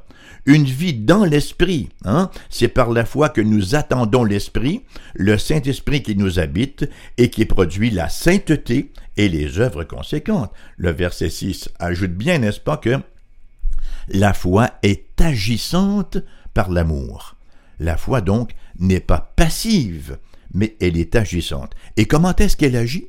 une 0.50 0.66
vie 0.66 0.96
dans 0.96 1.26
l'esprit. 1.26 1.90
Hein? 2.06 2.32
C'est 2.50 2.70
par 2.70 2.90
la 2.90 3.06
foi 3.06 3.30
que 3.30 3.42
nous 3.42 3.76
attendons 3.76 4.24
l'esprit, 4.24 4.84
le 5.14 5.38
Saint-Esprit 5.38 6.02
qui 6.02 6.16
nous 6.16 6.40
habite 6.40 6.90
et 7.18 7.30
qui 7.30 7.46
produit 7.46 7.92
la 7.92 8.10
sainteté 8.10 8.92
et 9.16 9.30
les 9.30 9.60
œuvres 9.60 9.84
conséquentes. 9.84 10.52
Le 10.78 10.92
verset 10.92 11.30
6 11.30 11.70
ajoute 11.78 12.14
bien, 12.14 12.40
n'est-ce 12.40 12.60
pas, 12.60 12.78
que 12.78 12.98
la 14.08 14.34
foi 14.34 14.72
est 14.82 15.22
agissante 15.22 16.18
par 16.56 16.72
l'amour. 16.72 17.36
La 17.80 17.96
foi, 17.96 18.22
donc, 18.22 18.52
n'est 18.80 19.00
pas 19.00 19.34
passive, 19.36 20.18
mais 20.54 20.76
elle 20.80 20.98
est 20.98 21.16
agissante. 21.16 21.74
Et 21.98 22.06
comment 22.06 22.36
est-ce 22.36 22.58
qu'elle 22.58 22.76
agit? 22.76 23.08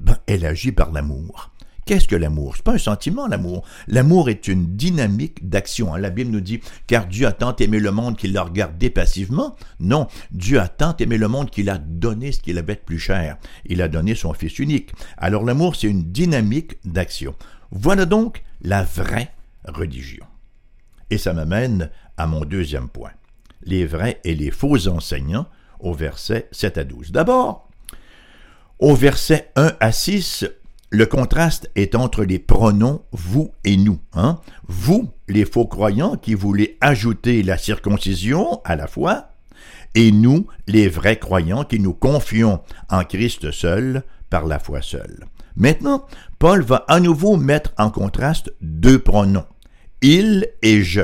Ben, 0.00 0.18
elle 0.26 0.44
agit 0.44 0.72
par 0.72 0.92
l'amour. 0.92 1.50
Qu'est-ce 1.86 2.08
que 2.08 2.16
l'amour? 2.16 2.56
C'est 2.56 2.64
pas 2.64 2.74
un 2.74 2.78
sentiment, 2.78 3.28
l'amour. 3.28 3.64
L'amour 3.86 4.28
est 4.28 4.48
une 4.48 4.74
dynamique 4.74 5.48
d'action. 5.48 5.94
La 5.94 6.10
Bible 6.10 6.32
nous 6.32 6.40
dit, 6.40 6.60
car 6.88 7.06
Dieu 7.06 7.28
a 7.28 7.32
tant 7.32 7.54
aimé 7.54 7.78
le 7.78 7.92
monde 7.92 8.16
qu'il 8.16 8.32
l'a 8.32 8.42
regardé 8.42 8.90
passivement. 8.90 9.54
Non, 9.78 10.08
Dieu 10.32 10.58
a 10.58 10.66
tant 10.66 10.96
aimé 10.96 11.16
le 11.16 11.28
monde 11.28 11.48
qu'il 11.48 11.70
a 11.70 11.78
donné 11.78 12.32
ce 12.32 12.40
qu'il 12.40 12.58
avait 12.58 12.74
de 12.74 12.80
plus 12.80 12.98
cher. 12.98 13.38
Il 13.66 13.82
a 13.82 13.88
donné 13.88 14.16
son 14.16 14.32
Fils 14.34 14.58
unique. 14.58 14.90
Alors 15.16 15.44
l'amour, 15.44 15.76
c'est 15.76 15.86
une 15.86 16.10
dynamique 16.10 16.76
d'action. 16.84 17.36
Voilà 17.70 18.04
donc 18.04 18.42
la 18.62 18.82
vraie 18.82 19.30
religion. 19.64 20.26
Et 21.10 21.18
ça 21.18 21.32
m'amène 21.34 21.90
à 22.16 22.26
mon 22.26 22.44
deuxième 22.44 22.88
point. 22.88 23.12
Les 23.62 23.86
vrais 23.86 24.20
et 24.24 24.34
les 24.34 24.50
faux 24.50 24.88
enseignants 24.88 25.46
au 25.80 25.92
verset 25.92 26.48
7 26.52 26.78
à 26.78 26.84
12. 26.84 27.12
D'abord, 27.12 27.68
au 28.78 28.94
verset 28.94 29.50
1 29.56 29.72
à 29.80 29.92
6, 29.92 30.46
le 30.90 31.06
contraste 31.06 31.70
est 31.74 31.94
entre 31.94 32.24
les 32.24 32.38
pronoms 32.38 33.02
vous 33.12 33.52
et 33.64 33.76
nous. 33.76 33.98
Hein? 34.14 34.38
Vous, 34.68 35.10
les 35.28 35.44
faux 35.44 35.66
croyants 35.66 36.16
qui 36.16 36.34
voulaient 36.34 36.76
ajouter 36.80 37.42
la 37.42 37.58
circoncision 37.58 38.60
à 38.64 38.76
la 38.76 38.86
foi, 38.86 39.30
et 39.94 40.12
nous, 40.12 40.46
les 40.66 40.88
vrais 40.88 41.18
croyants 41.18 41.64
qui 41.64 41.80
nous 41.80 41.94
confions 41.94 42.60
en 42.90 43.02
Christ 43.04 43.50
seul 43.50 44.02
par 44.28 44.46
la 44.46 44.58
foi 44.58 44.82
seule. 44.82 45.24
Maintenant, 45.56 46.06
Paul 46.38 46.62
va 46.62 46.84
à 46.86 47.00
nouveau 47.00 47.36
mettre 47.36 47.72
en 47.78 47.90
contraste 47.90 48.52
deux 48.60 48.98
pronoms, 48.98 49.46
il 50.02 50.48
et 50.60 50.82
je. 50.82 51.02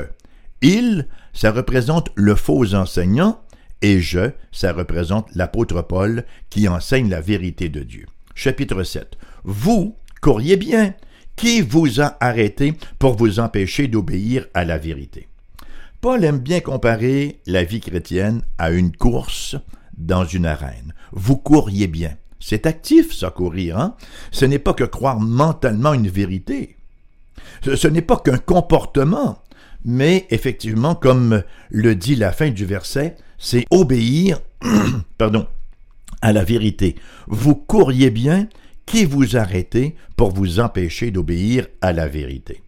Il, 0.60 1.08
ça 1.32 1.50
représente 1.50 2.10
le 2.14 2.34
faux 2.34 2.74
enseignant, 2.74 3.40
et 3.82 4.00
je, 4.00 4.30
ça 4.52 4.72
représente 4.72 5.34
l'apôtre 5.34 5.82
Paul 5.82 6.24
qui 6.48 6.68
enseigne 6.68 7.10
la 7.10 7.20
vérité 7.20 7.68
de 7.68 7.80
Dieu. 7.80 8.06
Chapitre 8.34 8.82
7. 8.82 9.18
Vous 9.44 9.96
courriez 10.20 10.56
bien. 10.56 10.94
Qui 11.34 11.62
vous 11.62 12.00
a 12.00 12.16
arrêté 12.20 12.74
pour 12.98 13.16
vous 13.16 13.40
empêcher 13.40 13.88
d'obéir 13.88 14.46
à 14.54 14.64
la 14.64 14.78
vérité? 14.78 15.28
Paul 16.00 16.24
aime 16.24 16.38
bien 16.38 16.60
comparer 16.60 17.40
la 17.46 17.64
vie 17.64 17.80
chrétienne 17.80 18.42
à 18.58 18.70
une 18.70 18.94
course 18.94 19.56
dans 19.96 20.24
une 20.24 20.46
arène. 20.46 20.94
Vous 21.12 21.36
courriez 21.36 21.86
bien. 21.86 22.16
C'est 22.38 22.66
actif, 22.66 23.14
ça, 23.14 23.30
courir. 23.30 23.78
Hein? 23.78 23.96
Ce 24.30 24.44
n'est 24.44 24.58
pas 24.58 24.74
que 24.74 24.84
croire 24.84 25.20
mentalement 25.20 25.94
une 25.94 26.08
vérité. 26.08 26.76
Ce, 27.64 27.76
ce 27.76 27.88
n'est 27.88 28.02
pas 28.02 28.16
qu'un 28.16 28.38
comportement, 28.38 29.42
mais 29.84 30.26
effectivement, 30.30 30.94
comme 30.94 31.42
le 31.70 31.94
dit 31.94 32.16
la 32.16 32.32
fin 32.32 32.50
du 32.50 32.64
verset, 32.64 33.16
c'est 33.38 33.66
obéir, 33.70 34.40
pardon, 35.18 35.46
à 36.20 36.32
la 36.32 36.44
vérité. 36.44 36.96
Vous 37.26 37.54
courriez 37.54 38.10
bien, 38.10 38.48
qui 38.86 39.04
vous 39.04 39.36
arrêtez 39.36 39.96
pour 40.16 40.32
vous 40.32 40.60
empêcher 40.60 41.10
d'obéir 41.10 41.66
à 41.80 41.92
la 41.92 42.08
vérité? 42.08 42.62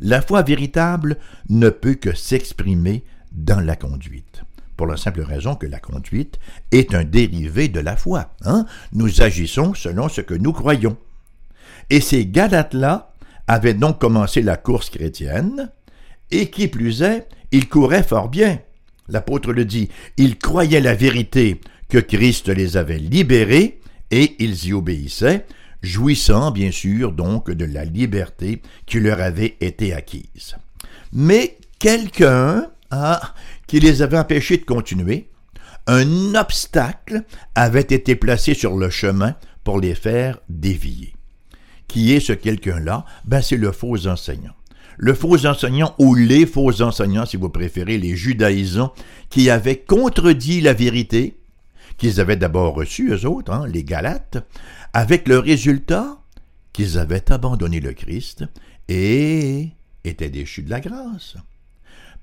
La 0.00 0.20
foi 0.20 0.42
véritable 0.42 1.18
ne 1.48 1.70
peut 1.70 1.94
que 1.94 2.14
s'exprimer 2.14 3.04
dans 3.32 3.60
la 3.60 3.76
conduite 3.76 4.44
pour 4.76 4.86
la 4.86 4.96
simple 4.96 5.22
raison 5.22 5.54
que 5.54 5.66
la 5.66 5.78
conduite 5.78 6.38
est 6.72 6.94
un 6.94 7.04
dérivé 7.04 7.68
de 7.68 7.80
la 7.80 7.96
foi. 7.96 8.30
Hein? 8.44 8.66
Nous 8.92 9.22
agissons 9.22 9.74
selon 9.74 10.08
ce 10.08 10.20
que 10.20 10.34
nous 10.34 10.52
croyons. 10.52 10.96
Et 11.90 12.00
ces 12.00 12.26
Galates-là 12.26 13.12
avaient 13.46 13.74
donc 13.74 14.00
commencé 14.00 14.42
la 14.42 14.56
course 14.56 14.90
chrétienne, 14.90 15.70
et 16.34 16.50
qui 16.50 16.68
plus 16.68 17.02
est, 17.02 17.28
ils 17.52 17.68
couraient 17.68 18.02
fort 18.02 18.28
bien. 18.28 18.58
L'apôtre 19.08 19.52
le 19.52 19.64
dit, 19.64 19.88
ils 20.16 20.38
croyaient 20.38 20.80
la 20.80 20.94
vérité 20.94 21.60
que 21.88 21.98
Christ 21.98 22.48
les 22.48 22.76
avait 22.76 22.98
libérés, 22.98 23.80
et 24.10 24.36
ils 24.38 24.66
y 24.66 24.72
obéissaient, 24.72 25.46
jouissant 25.82 26.50
bien 26.50 26.70
sûr 26.70 27.12
donc 27.12 27.50
de 27.50 27.64
la 27.64 27.84
liberté 27.84 28.62
qui 28.86 29.00
leur 29.00 29.20
avait 29.20 29.56
été 29.60 29.92
acquise. 29.92 30.56
Mais 31.12 31.58
quelqu'un 31.78 32.70
qui 33.66 33.80
les 33.80 34.02
avait 34.02 34.18
empêchés 34.18 34.56
de 34.56 34.64
continuer, 34.64 35.28
un 35.86 36.34
obstacle 36.34 37.24
avait 37.54 37.80
été 37.80 38.16
placé 38.16 38.54
sur 38.54 38.76
le 38.76 38.88
chemin 38.88 39.36
pour 39.64 39.80
les 39.80 39.94
faire 39.94 40.38
dévier. 40.48 41.14
Qui 41.88 42.12
est 42.12 42.20
ce 42.20 42.32
quelqu'un-là? 42.32 43.04
Ben, 43.24 43.42
c'est 43.42 43.56
le 43.56 43.72
faux 43.72 44.06
enseignant. 44.06 44.54
Le 44.96 45.14
faux 45.14 45.46
enseignant 45.46 45.94
ou 45.98 46.14
les 46.14 46.46
faux 46.46 46.82
enseignants, 46.82 47.26
si 47.26 47.36
vous 47.36 47.48
préférez, 47.48 47.98
les 47.98 48.16
judaïsants, 48.16 48.92
qui 49.30 49.50
avaient 49.50 49.78
contredit 49.78 50.60
la 50.60 50.72
vérité, 50.72 51.36
qu'ils 51.98 52.20
avaient 52.20 52.36
d'abord 52.36 52.74
reçue, 52.74 53.12
eux 53.12 53.26
autres, 53.26 53.52
hein, 53.52 53.66
les 53.66 53.84
Galates, 53.84 54.38
avec 54.92 55.28
le 55.28 55.38
résultat 55.38 56.18
qu'ils 56.72 56.98
avaient 56.98 57.30
abandonné 57.32 57.80
le 57.80 57.92
Christ 57.92 58.44
et 58.88 59.68
étaient 60.04 60.30
déchus 60.30 60.62
de 60.62 60.70
la 60.70 60.80
grâce. 60.80 61.36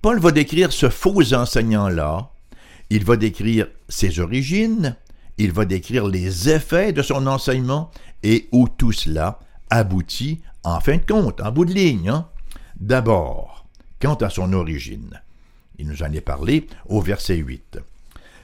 Paul 0.02 0.20
va 0.20 0.32
décrire 0.32 0.72
ce 0.72 0.90
faux 0.90 1.34
enseignant-là, 1.34 2.32
il 2.90 3.06
va 3.06 3.18
décrire 3.18 3.68
ses 3.88 4.20
origines, 4.20 4.96
il 5.38 5.52
va 5.52 5.66
décrire 5.66 6.08
les 6.08 6.50
effets 6.50 6.92
de 6.92 7.02
son 7.02 7.28
enseignement 7.28 7.92
et 8.24 8.48
où 8.52 8.68
tout 8.68 8.92
cela 8.92 9.40
aboutit 9.70 10.42
en 10.64 10.80
fin 10.80 10.98
de 10.98 11.06
compte, 11.06 11.42
en 11.42 11.52
bout 11.52 11.66
de 11.66 11.74
ligne. 11.74 12.10
Hein. 12.10 12.28
D'abord, 12.82 13.68
quant 14.02 14.16
à 14.16 14.32
son 14.32 14.54
origine, 14.54 15.22
il 15.78 15.88
nous 15.88 16.02
en 16.02 16.12
est 16.12 16.20
parlé 16.20 16.66
au 16.90 17.00
verset 17.00 17.36
8. 17.36 17.78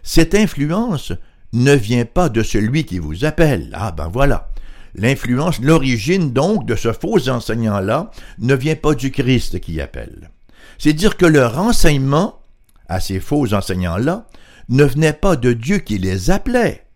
Cette 0.03 0.35
influence 0.35 1.11
ne 1.53 1.73
vient 1.73 2.05
pas 2.05 2.29
de 2.29 2.43
celui 2.43 2.85
qui 2.85 2.99
vous 2.99 3.25
appelle. 3.25 3.71
Ah 3.73 3.91
ben 3.91 4.09
voilà. 4.09 4.51
L'influence, 4.93 5.59
l'origine 5.59 6.33
donc 6.33 6.67
de 6.67 6.75
ce 6.75 6.93
faux 6.93 7.29
enseignant-là 7.29 8.11
ne 8.37 8.53
vient 8.53 8.75
pas 8.75 8.93
du 8.93 9.09
Christ 9.09 9.59
qui 9.59 9.81
appelle. 9.81 10.29
C'est 10.77 10.93
dire 10.93 11.17
que 11.17 11.25
le 11.25 11.47
renseignement 11.47 12.39
à 12.87 12.99
ces 12.99 13.19
faux 13.19 13.55
enseignants-là 13.55 14.27
ne 14.69 14.83
venait 14.83 15.13
pas 15.13 15.35
de 15.35 15.53
Dieu 15.53 15.79
qui 15.79 15.97
les 15.97 16.29
appelait. 16.29 16.86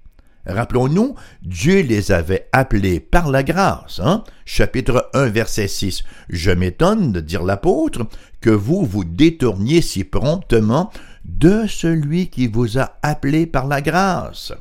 Rappelons-nous, 0.45 1.15
Dieu 1.43 1.81
les 1.81 2.11
avait 2.11 2.47
appelés 2.51 2.99
par 2.99 3.29
la 3.29 3.43
grâce. 3.43 4.01
Hein? 4.03 4.23
Chapitre 4.45 5.09
1, 5.13 5.27
verset 5.27 5.67
6. 5.67 6.03
Je 6.29 6.51
m'étonne 6.51 7.11
de 7.11 7.19
dire 7.19 7.43
l'apôtre 7.43 8.07
que 8.41 8.49
vous 8.49 8.85
vous 8.85 9.03
détourniez 9.03 9.81
si 9.81 10.03
promptement 10.03 10.91
de 11.25 11.67
celui 11.67 12.29
qui 12.29 12.47
vous 12.47 12.79
a 12.79 12.97
appelé 13.03 13.45
par 13.45 13.67
la 13.67 13.81
grâce. 13.81 14.53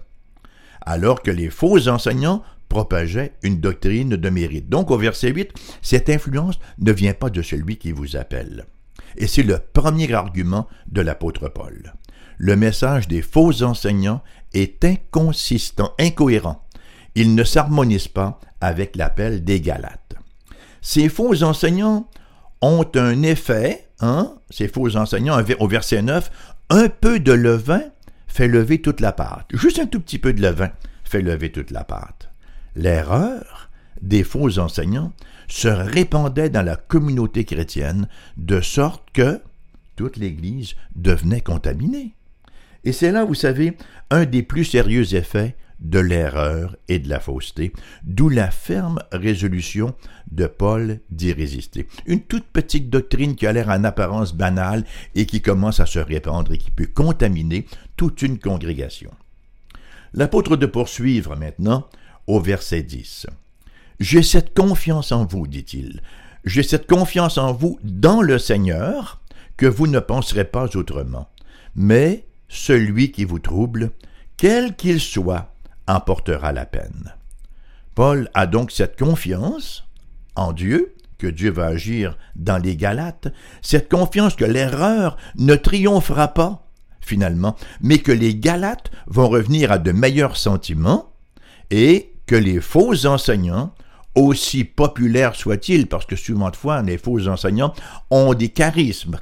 Alors 0.82 1.22
que 1.22 1.30
les 1.30 1.50
faux 1.50 1.88
enseignants 1.88 2.42
propageaient 2.68 3.32
une 3.42 3.60
doctrine 3.60 4.10
de 4.10 4.30
mérite. 4.30 4.68
Donc 4.68 4.90
au 4.90 4.98
verset 4.98 5.32
8, 5.32 5.52
cette 5.82 6.10
influence 6.10 6.58
ne 6.78 6.92
vient 6.92 7.14
pas 7.14 7.30
de 7.30 7.42
celui 7.42 7.78
qui 7.78 7.92
vous 7.92 8.16
appelle. 8.16 8.66
Et 9.16 9.26
c'est 9.26 9.42
le 9.42 9.58
premier 9.58 10.12
argument 10.12 10.68
de 10.86 11.00
l'apôtre 11.00 11.48
Paul. 11.48 11.94
Le 12.42 12.56
message 12.56 13.06
des 13.06 13.20
faux 13.20 13.62
enseignants 13.62 14.22
est 14.54 14.82
inconsistant, 14.82 15.92
incohérent. 16.00 16.66
Il 17.14 17.34
ne 17.34 17.44
s'harmonise 17.44 18.08
pas 18.08 18.40
avec 18.62 18.96
l'appel 18.96 19.44
des 19.44 19.60
Galates. 19.60 20.14
Ces 20.80 21.10
faux 21.10 21.42
enseignants 21.42 22.08
ont 22.62 22.86
un 22.94 23.22
effet, 23.24 23.90
hein, 24.00 24.32
ces 24.48 24.68
faux 24.68 24.96
enseignants, 24.96 25.38
au 25.58 25.68
verset 25.68 26.00
9, 26.00 26.30
un 26.70 26.88
peu 26.88 27.20
de 27.20 27.32
levain 27.32 27.82
fait 28.26 28.48
lever 28.48 28.80
toute 28.80 29.00
la 29.00 29.12
pâte. 29.12 29.48
Juste 29.52 29.78
un 29.78 29.86
tout 29.86 30.00
petit 30.00 30.18
peu 30.18 30.32
de 30.32 30.40
levain 30.40 30.70
fait 31.04 31.20
lever 31.20 31.52
toute 31.52 31.70
la 31.70 31.84
pâte. 31.84 32.30
L'erreur 32.74 33.68
des 34.00 34.24
faux 34.24 34.58
enseignants 34.58 35.12
se 35.46 35.68
répandait 35.68 36.48
dans 36.48 36.62
la 36.62 36.76
communauté 36.76 37.44
chrétienne, 37.44 38.08
de 38.38 38.62
sorte 38.62 39.10
que 39.12 39.42
toute 39.94 40.16
l'Église 40.16 40.72
devenait 40.96 41.42
contaminée. 41.42 42.14
Et 42.84 42.92
c'est 42.92 43.12
là, 43.12 43.24
vous 43.24 43.34
savez, 43.34 43.76
un 44.10 44.24
des 44.24 44.42
plus 44.42 44.64
sérieux 44.64 45.14
effets 45.14 45.56
de 45.80 45.98
l'erreur 45.98 46.76
et 46.88 46.98
de 46.98 47.08
la 47.08 47.20
fausseté, 47.20 47.72
d'où 48.04 48.28
la 48.28 48.50
ferme 48.50 49.00
résolution 49.12 49.94
de 50.30 50.46
Paul 50.46 51.00
d'y 51.10 51.32
résister. 51.32 51.86
Une 52.06 52.20
toute 52.20 52.44
petite 52.44 52.90
doctrine 52.90 53.34
qui 53.34 53.46
a 53.46 53.52
l'air 53.52 53.68
en 53.68 53.84
apparence 53.84 54.34
banale 54.34 54.84
et 55.14 55.26
qui 55.26 55.40
commence 55.40 55.80
à 55.80 55.86
se 55.86 55.98
répandre 55.98 56.52
et 56.52 56.58
qui 56.58 56.70
peut 56.70 56.86
contaminer 56.86 57.66
toute 57.96 58.22
une 58.22 58.38
congrégation. 58.38 59.10
L'apôtre 60.12 60.56
de 60.56 60.66
poursuivre 60.66 61.36
maintenant 61.36 61.86
au 62.26 62.40
verset 62.40 62.82
10. 62.82 63.26
J'ai 64.00 64.22
cette 64.22 64.54
confiance 64.54 65.12
en 65.12 65.24
vous, 65.24 65.46
dit-il. 65.46 66.02
J'ai 66.44 66.62
cette 66.62 66.86
confiance 66.86 67.38
en 67.38 67.52
vous 67.52 67.78
dans 67.82 68.22
le 68.22 68.38
Seigneur 68.38 69.20
que 69.56 69.66
vous 69.66 69.86
ne 69.86 70.00
penserez 70.00 70.44
pas 70.44 70.74
autrement. 70.74 71.28
Mais 71.74 72.24
celui 72.50 73.12
qui 73.12 73.24
vous 73.24 73.38
trouble, 73.38 73.92
quel 74.36 74.76
qu'il 74.76 75.00
soit, 75.00 75.54
en 75.86 76.00
portera 76.00 76.52
la 76.52 76.66
peine. 76.66 77.14
Paul 77.94 78.28
a 78.34 78.46
donc 78.46 78.70
cette 78.70 78.98
confiance 78.98 79.86
en 80.36 80.52
Dieu, 80.52 80.94
que 81.18 81.26
Dieu 81.26 81.50
va 81.50 81.66
agir 81.66 82.18
dans 82.36 82.58
les 82.58 82.76
Galates, 82.76 83.28
cette 83.62 83.90
confiance 83.90 84.34
que 84.34 84.44
l'erreur 84.44 85.16
ne 85.36 85.54
triomphera 85.54 86.28
pas, 86.28 86.66
finalement, 87.00 87.56
mais 87.80 87.98
que 87.98 88.12
les 88.12 88.34
Galates 88.34 88.90
vont 89.06 89.28
revenir 89.28 89.72
à 89.72 89.78
de 89.78 89.92
meilleurs 89.92 90.36
sentiments 90.36 91.12
et 91.70 92.12
que 92.26 92.36
les 92.36 92.60
faux 92.60 93.06
enseignants 93.06 93.74
aussi 94.14 94.64
populaires 94.64 95.36
soient-ils, 95.36 95.86
parce 95.86 96.06
que 96.06 96.16
souvent 96.16 96.50
de 96.50 96.56
fois, 96.56 96.82
les 96.82 96.98
faux 96.98 97.28
enseignants 97.28 97.74
ont 98.10 98.34
des 98.34 98.48
charismes, 98.48 99.20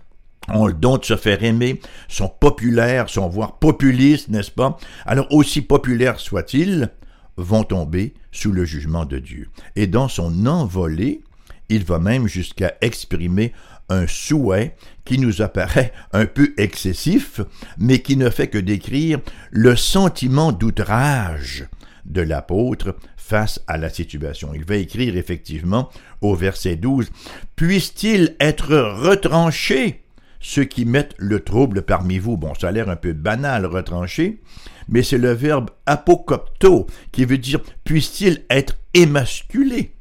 ont 0.53 0.67
le 0.67 0.75
don 0.75 0.99
de 0.99 1.05
se 1.05 1.17
faire 1.17 1.43
aimer, 1.43 1.81
sont 2.09 2.29
populaires, 2.29 3.09
sont 3.09 3.29
voire 3.29 3.59
populistes, 3.59 4.29
n'est-ce 4.29 4.51
pas? 4.51 4.77
Alors 5.07 5.33
aussi 5.33 5.63
populaires 5.63 6.21
soient-ils, 6.21 6.91
vont 7.37 7.63
tomber 7.63 8.15
sous 8.33 8.53
le 8.53 8.65
jugement 8.65 9.05
de 9.05 9.19
Dieu. 9.19 9.49
Et 9.77 9.87
dans 9.87 10.09
son 10.09 10.47
envolée, 10.47 11.23
il 11.69 11.85
va 11.85 11.99
même 11.99 12.27
jusqu'à 12.27 12.75
exprimer 12.81 13.53
un 13.89 14.07
souhait 14.07 14.75
qui 15.05 15.19
nous 15.19 15.41
apparaît 15.41 15.93
un 16.13 16.27
peu 16.27 16.53
excessif, 16.59 17.41
mais 17.79 18.01
qui 18.01 18.17
ne 18.17 18.29
fait 18.29 18.49
que 18.49 18.59
décrire 18.59 19.21
le 19.51 19.77
sentiment 19.77 20.53
d'outrage 20.53 21.67
de 22.05 22.21
l'apôtre 22.21 22.97
face 23.17 23.61
à 23.67 23.77
la 23.77 23.89
situation. 23.89 24.53
Il 24.55 24.65
va 24.65 24.77
écrire 24.77 25.17
effectivement 25.17 25.91
au 26.21 26.35
verset 26.35 26.77
12, 26.77 27.11
Puisse-t-il 27.57 28.37
être 28.41 28.75
retranché 28.75 30.03
ceux 30.41 30.65
qui 30.65 30.85
mettent 30.85 31.15
le 31.19 31.41
trouble 31.41 31.83
parmi 31.83 32.19
vous. 32.19 32.37
Bon, 32.37 32.55
ça 32.55 32.69
a 32.69 32.73
l'air 32.73 32.89
un 32.89 32.97
peu 32.97 33.13
banal, 33.13 33.67
retranché, 33.67 34.41
mais 34.89 35.03
c'est 35.03 35.19
le 35.19 35.33
verbe 35.33 35.71
apocopto 35.87 36.87
qui 37.13 37.25
veut 37.25 37.39
dire 37.39 37.61
puisse-t-il 37.85 38.45
être 38.51 38.77
émasculé? 38.95 39.95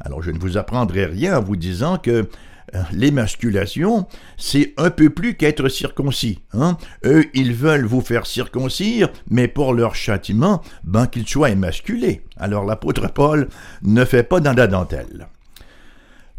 Alors 0.00 0.22
je 0.22 0.30
ne 0.30 0.38
vous 0.38 0.56
apprendrai 0.56 1.06
rien 1.06 1.38
en 1.38 1.42
vous 1.42 1.56
disant 1.56 1.98
que 1.98 2.28
euh, 2.74 2.82
l'émasculation, 2.92 4.06
c'est 4.36 4.74
un 4.76 4.90
peu 4.90 5.10
plus 5.10 5.36
qu'être 5.36 5.68
circoncis. 5.68 6.40
Hein? 6.52 6.76
Eux, 7.04 7.24
ils 7.32 7.54
veulent 7.54 7.86
vous 7.86 8.00
faire 8.00 8.26
circoncire, 8.26 9.08
mais 9.30 9.46
pour 9.46 9.72
leur 9.72 9.94
châtiment, 9.94 10.62
ben 10.82 11.06
qu'ils 11.06 11.28
soient 11.28 11.50
émasculés. 11.50 12.22
Alors 12.36 12.64
l'apôtre 12.64 13.08
Paul 13.12 13.48
ne 13.82 14.04
fait 14.04 14.24
pas 14.24 14.40
dans 14.40 14.52
la 14.52 14.66
dentelle. 14.66 15.28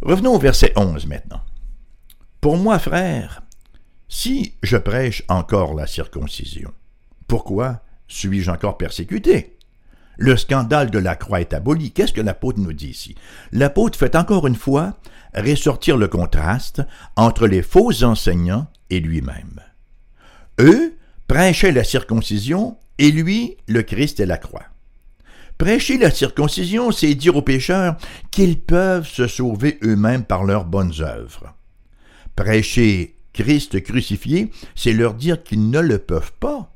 Revenons 0.02 0.36
au 0.36 0.40
verset 0.40 0.74
11 0.76 1.08
maintenant. 1.08 1.42
Pour 2.48 2.56
moi, 2.56 2.80
frère, 2.80 3.42
si 4.08 4.54
je 4.64 4.78
prêche 4.78 5.22
encore 5.28 5.74
la 5.74 5.86
circoncision, 5.86 6.72
pourquoi 7.28 7.82
suis-je 8.08 8.50
encore 8.50 8.78
persécuté? 8.78 9.58
le 10.16 10.38
scandale 10.38 10.90
de 10.90 10.98
la 10.98 11.18
croix 11.18 11.42
est 11.42 11.54
aboli. 11.54 11.92
Qu'est-ce 11.92 12.14
que 12.14 12.22
l'apôtre 12.22 12.62
nous 12.62 12.72
dit 12.72 12.88
ici? 12.88 13.16
L'apôtre 13.52 14.00
fait 14.00 14.16
encore 14.16 14.48
une 14.48 14.56
fois 14.56 14.96
ressortir 15.36 15.98
le 15.98 16.08
contraste 16.08 16.82
entre 17.18 17.48
les 17.48 17.62
faux 17.62 18.06
enseignants 18.06 18.68
et 18.90 19.02
lui-même. 19.02 19.60
Eux 20.62 20.96
prêchaient 21.28 21.74
la 21.74 21.84
circoncision 21.84 22.78
et 22.98 23.12
lui, 23.12 23.58
le 23.68 23.84
Christ 23.84 24.22
et 24.22 24.26
la 24.26 24.38
croix. 24.38 24.68
Prêcher 25.58 25.98
la 25.98 26.12
circoncision, 26.12 26.94
c'est 26.94 27.14
dire 27.14 27.36
aux 27.36 27.42
pécheurs 27.42 27.98
qu'ils 28.32 28.58
peuvent 28.58 29.06
se 29.06 29.28
sauver 29.28 29.80
eux-mêmes 29.84 30.24
par 30.24 30.46
leurs 30.46 30.64
bonnes 30.64 30.94
œuvres. 31.02 31.57
Prêcher 32.38 33.16
Christ 33.34 33.82
crucifié, 33.82 34.52
c'est 34.76 34.94
leur 34.94 35.16
dire 35.16 35.44
qu'ils 35.44 35.72
ne 35.72 35.80
le 35.80 35.98
peuvent 35.98 36.34
pas 36.40 36.72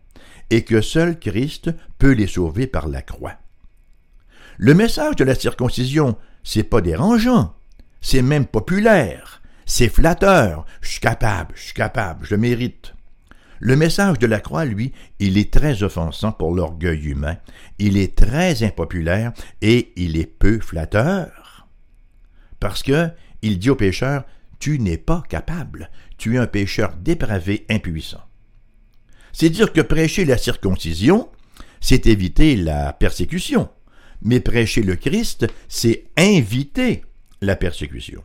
et 0.49 0.63
que 0.63 0.81
seul 0.81 1.19
Christ 1.19 1.69
peut 1.99 2.11
les 2.11 2.25
sauver 2.25 2.65
par 2.65 2.89
la 2.89 3.03
croix. 3.03 3.35
Le 4.57 4.73
message 4.73 5.15
de 5.15 5.23
la 5.23 5.35
circoncision, 5.35 6.17
c'est 6.43 6.63
pas 6.63 6.81
dérangeant, 6.81 7.53
c'est 8.01 8.23
même 8.23 8.47
populaire, 8.47 9.43
c'est 9.67 9.87
flatteur, 9.87 10.65
je 10.81 10.89
suis 10.89 10.99
capable, 10.99 11.53
je 11.55 11.61
suis 11.61 11.73
capable, 11.73 12.25
je 12.25 12.35
mérite. 12.35 12.95
Le 13.59 13.75
message 13.75 14.17
de 14.17 14.25
la 14.25 14.39
croix, 14.39 14.65
lui, 14.65 14.93
il 15.19 15.37
est 15.37 15.53
très 15.53 15.83
offensant 15.83 16.31
pour 16.31 16.55
l'orgueil 16.55 17.05
humain, 17.05 17.37
il 17.77 17.97
est 17.97 18.17
très 18.17 18.63
impopulaire 18.63 19.31
et 19.61 19.93
il 19.95 20.17
est 20.17 20.25
peu 20.25 20.59
flatteur. 20.59 21.67
Parce 22.59 22.81
que 22.81 23.11
il 23.43 23.59
dit 23.59 23.69
au 23.69 23.75
pécheur, 23.75 24.23
tu 24.61 24.79
n'es 24.79 24.97
pas 24.97 25.23
capable, 25.27 25.89
tu 26.17 26.35
es 26.35 26.37
un 26.37 26.47
pécheur 26.47 26.93
dépravé, 26.95 27.65
impuissant. 27.69 28.21
C'est 29.33 29.49
dire 29.49 29.73
que 29.73 29.81
prêcher 29.81 30.23
la 30.23 30.37
circoncision, 30.37 31.29
c'est 31.81 32.05
éviter 32.05 32.55
la 32.55 32.93
persécution, 32.93 33.69
mais 34.21 34.39
prêcher 34.39 34.83
le 34.83 34.95
Christ, 34.95 35.47
c'est 35.67 36.05
inviter 36.15 37.03
la 37.41 37.55
persécution. 37.55 38.23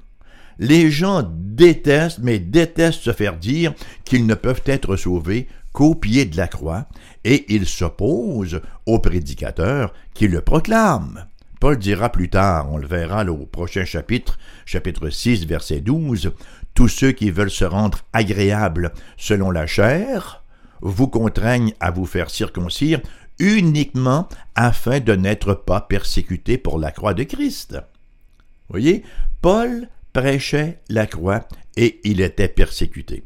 Les 0.59 0.91
gens 0.91 1.29
détestent, 1.35 2.19
mais 2.19 2.39
détestent 2.39 3.03
se 3.03 3.13
faire 3.13 3.39
dire 3.39 3.75
qu'ils 4.05 4.27
ne 4.27 4.35
peuvent 4.35 4.63
être 4.67 4.97
sauvés 4.97 5.49
qu'au 5.73 5.95
pied 5.95 6.27
de 6.27 6.37
la 6.37 6.49
croix, 6.49 6.87
et 7.25 7.47
ils 7.55 7.67
s'opposent 7.67 8.61
aux 8.85 8.99
prédicateurs 8.99 9.95
qui 10.13 10.29
le 10.29 10.43
proclament. 10.43 11.27
Paul 11.61 11.79
dira 11.79 12.11
plus 12.11 12.29
tard, 12.29 12.71
on 12.71 12.77
le 12.77 12.87
verra 12.87 13.25
au 13.25 13.47
prochain 13.47 13.85
chapitre, 13.85 14.39
chapitre 14.67 15.09
6, 15.09 15.47
verset 15.47 15.81
12, 15.81 16.33
Tous 16.75 16.89
ceux 16.89 17.13
qui 17.13 17.31
veulent 17.31 17.51
se 17.51 17.65
rendre 17.65 18.01
agréables 18.13 18.93
selon 19.17 19.51
la 19.51 19.67
chair 19.67 20.45
vous 20.83 21.09
contraignent 21.09 21.73
à 21.81 21.91
vous 21.91 22.05
faire 22.05 22.29
circoncire 22.29 23.01
uniquement 23.39 24.29
afin 24.55 25.01
de 25.01 25.15
n'être 25.15 25.55
pas 25.55 25.81
persécutés 25.81 26.59
pour 26.59 26.79
la 26.79 26.91
croix 26.91 27.15
de 27.15 27.23
Christ. 27.23 27.79
Voyez, 28.69 29.03
Paul 29.41 29.89
prêchait 30.13 30.81
la 30.89 31.07
croix 31.07 31.47
et 31.77 32.01
il 32.05 32.21
était 32.21 32.49
persécuté. 32.49 33.25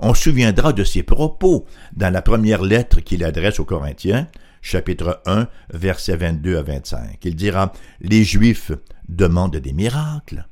On 0.00 0.14
se 0.14 0.24
souviendra 0.24 0.72
de 0.72 0.84
ses 0.84 1.02
propos 1.02 1.66
dans 1.94 2.12
la 2.12 2.22
première 2.22 2.62
lettre 2.62 3.00
qu'il 3.00 3.24
adresse 3.24 3.58
aux 3.58 3.64
Corinthiens, 3.64 4.28
chapitre 4.62 5.22
1, 5.26 5.48
versets 5.72 6.16
22 6.16 6.56
à 6.56 6.62
25. 6.62 7.18
Il 7.24 7.36
dira 7.36 7.72
Les 8.00 8.24
Juifs 8.24 8.72
demandent 9.08 9.56
des 9.56 9.72
miracles, 9.72 10.46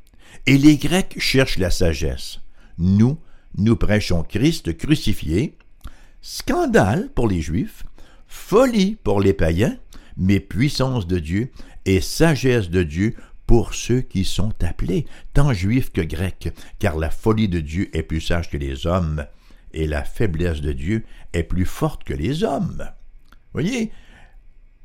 et 0.46 0.58
les 0.58 0.76
Grecs 0.76 1.16
cherchent 1.18 1.58
la 1.58 1.70
sagesse. 1.70 2.40
Nous, 2.78 3.18
nous 3.56 3.76
prêchons 3.76 4.22
Christ 4.22 4.76
crucifié, 4.76 5.56
scandale 6.22 7.10
pour 7.14 7.28
les 7.28 7.40
Juifs, 7.40 7.84
folie 8.26 8.96
pour 9.02 9.20
les 9.20 9.32
païens, 9.32 9.76
mais 10.16 10.40
puissance 10.40 11.06
de 11.06 11.18
Dieu 11.18 11.50
et 11.84 12.00
sagesse 12.00 12.70
de 12.70 12.82
Dieu 12.82 13.14
pour 13.46 13.74
ceux 13.74 14.00
qui 14.00 14.24
sont 14.24 14.52
appelés, 14.62 15.06
tant 15.32 15.52
juifs 15.52 15.92
que 15.92 16.00
grecs, 16.00 16.52
car 16.78 16.96
la 16.96 17.10
folie 17.10 17.48
de 17.48 17.60
Dieu 17.60 17.96
est 17.96 18.02
plus 18.02 18.20
sage 18.20 18.50
que 18.50 18.56
les 18.56 18.86
hommes, 18.86 19.24
et 19.72 19.86
la 19.86 20.02
faiblesse 20.02 20.60
de 20.60 20.72
Dieu 20.72 21.04
est 21.32 21.44
plus 21.44 21.64
forte 21.64 22.02
que 22.02 22.14
les 22.14 22.42
hommes. 22.42 22.88
Voyez, 23.56 23.90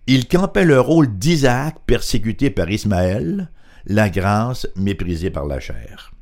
il 0.08 0.30
campait 0.30 0.64
le 0.64 0.80
rôle 0.80 1.18
d'Isaac 1.18 1.76
persécuté 1.86 2.50
par 2.50 2.70
Ismaël, 2.70 3.52
la 3.86 4.10
grâce 4.10 4.66
méprisée 4.78 5.30
par 5.30 5.46
la 5.46 5.60
chair. 5.60 6.14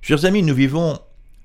Chers 0.00 0.24
amis, 0.24 0.42
nous 0.42 0.56
vivons 0.56 0.98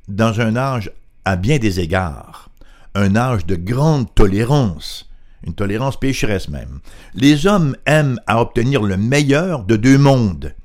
dans 0.08 0.42
un 0.42 0.56
âge 0.56 0.92
à 1.24 1.36
bien 1.36 1.60
des 1.60 1.80
égards, 1.80 2.50
un 2.96 3.16
âge 3.16 3.46
de 3.46 3.56
grande 3.56 4.12
tolérance, 4.16 5.08
une 5.46 5.54
tolérance 5.54 6.00
pécheresse 6.00 6.50
même. 6.50 6.80
Les 7.14 7.46
hommes 7.46 7.76
aiment 7.86 8.20
à 8.26 8.42
obtenir 8.42 8.82
le 8.82 8.98
meilleur 8.98 9.66
de 9.66 9.76
deux 9.76 10.00
mondes, 10.00 10.56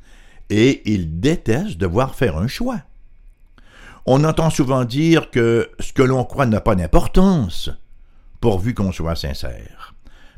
et 0.48 0.81
ils 0.90 1.20
détestent 1.20 1.77
devoir 1.77 2.14
faire 2.14 2.38
un 2.38 2.48
choix. 2.48 2.81
On 4.07 4.24
entend 4.24 4.48
souvent 4.48 4.87
dire 4.87 5.31
que 5.31 5.70
ce 5.79 5.92
que 5.92 6.03
l'on 6.03 6.24
croit 6.24 6.46
n'a 6.46 6.62
pas 6.62 6.74
d'importance, 6.74 7.68
pourvu 8.40 8.74
qu'on 8.74 8.92
soit 8.92 9.16
sincère. 9.16 9.94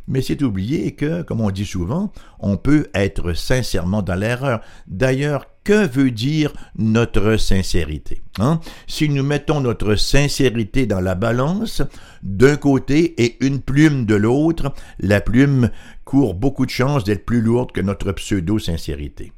Mais 0.09 0.23
c'est 0.23 0.43
oublier 0.43 0.93
que, 0.97 1.23
comme 1.23 1.41
on 1.41 1.51
dit 1.51 1.65
souvent, 1.67 2.13
on 2.41 2.57
peut 2.57 2.89
être 2.95 3.33
sincèrement 3.33 4.03
dans 4.03 4.17
l'erreur. 4.17 4.61
D'ailleurs, 4.89 5.47
que 5.63 5.87
veut 5.87 6.11
dire 6.11 6.53
notre 6.77 7.37
sincérité 7.37 8.23
hein? 8.39 8.61
Si 8.87 9.09
nous 9.09 9.23
mettons 9.23 9.61
notre 9.61 9.95
sincérité 9.95 10.87
dans 10.87 11.01
la 11.01 11.15
balance, 11.15 11.83
d'un 12.23 12.57
côté 12.57 13.23
et 13.23 13.45
une 13.45 13.61
plume 13.61 14.07
de 14.07 14.15
l'autre, 14.15 14.73
la 14.99 15.21
plume 15.21 15.71
court 16.05 16.35
beaucoup 16.35 16.67
de 16.67 16.71
chances 16.71 17.05
d'être 17.05 17.27
plus 17.27 17.41
lourde 17.41 17.73
que 17.73 17.81
notre 17.81 18.11
pseudo-sincérité. 18.13 19.33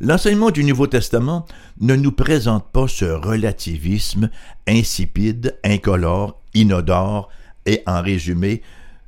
L'enseignement 0.00 0.50
du 0.50 0.64
Nouveau 0.64 0.88
Testament 0.88 1.46
ne 1.80 1.94
nous 1.94 2.12
présente 2.12 2.70
pas 2.72 2.88
ce 2.88 3.04
relativisme 3.04 4.28
insipide, 4.66 5.56
incolore, 5.64 6.42
inodore 6.54 7.30
et, 7.66 7.82
en 7.86 8.02
résumé, 8.02 8.62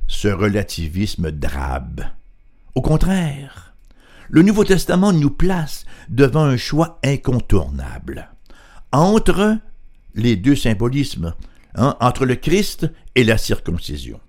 ce 0.07 0.27
relativisme 0.27 1.31
drabe. 1.31 2.05
Au 2.75 2.81
contraire, 2.81 3.75
le 4.29 4.41
Nouveau 4.41 4.63
Testament 4.63 5.13
nous 5.13 5.29
place 5.29 5.85
devant 6.09 6.43
un 6.43 6.57
choix 6.57 6.99
incontournable 7.03 8.29
entre 8.91 9.57
les 10.13 10.35
deux 10.35 10.55
symbolismes, 10.55 11.33
hein, 11.75 11.97
entre 11.99 12.25
le 12.25 12.35
Christ 12.35 12.89
et 13.15 13.23
la 13.23 13.37
circoncision. 13.37 14.19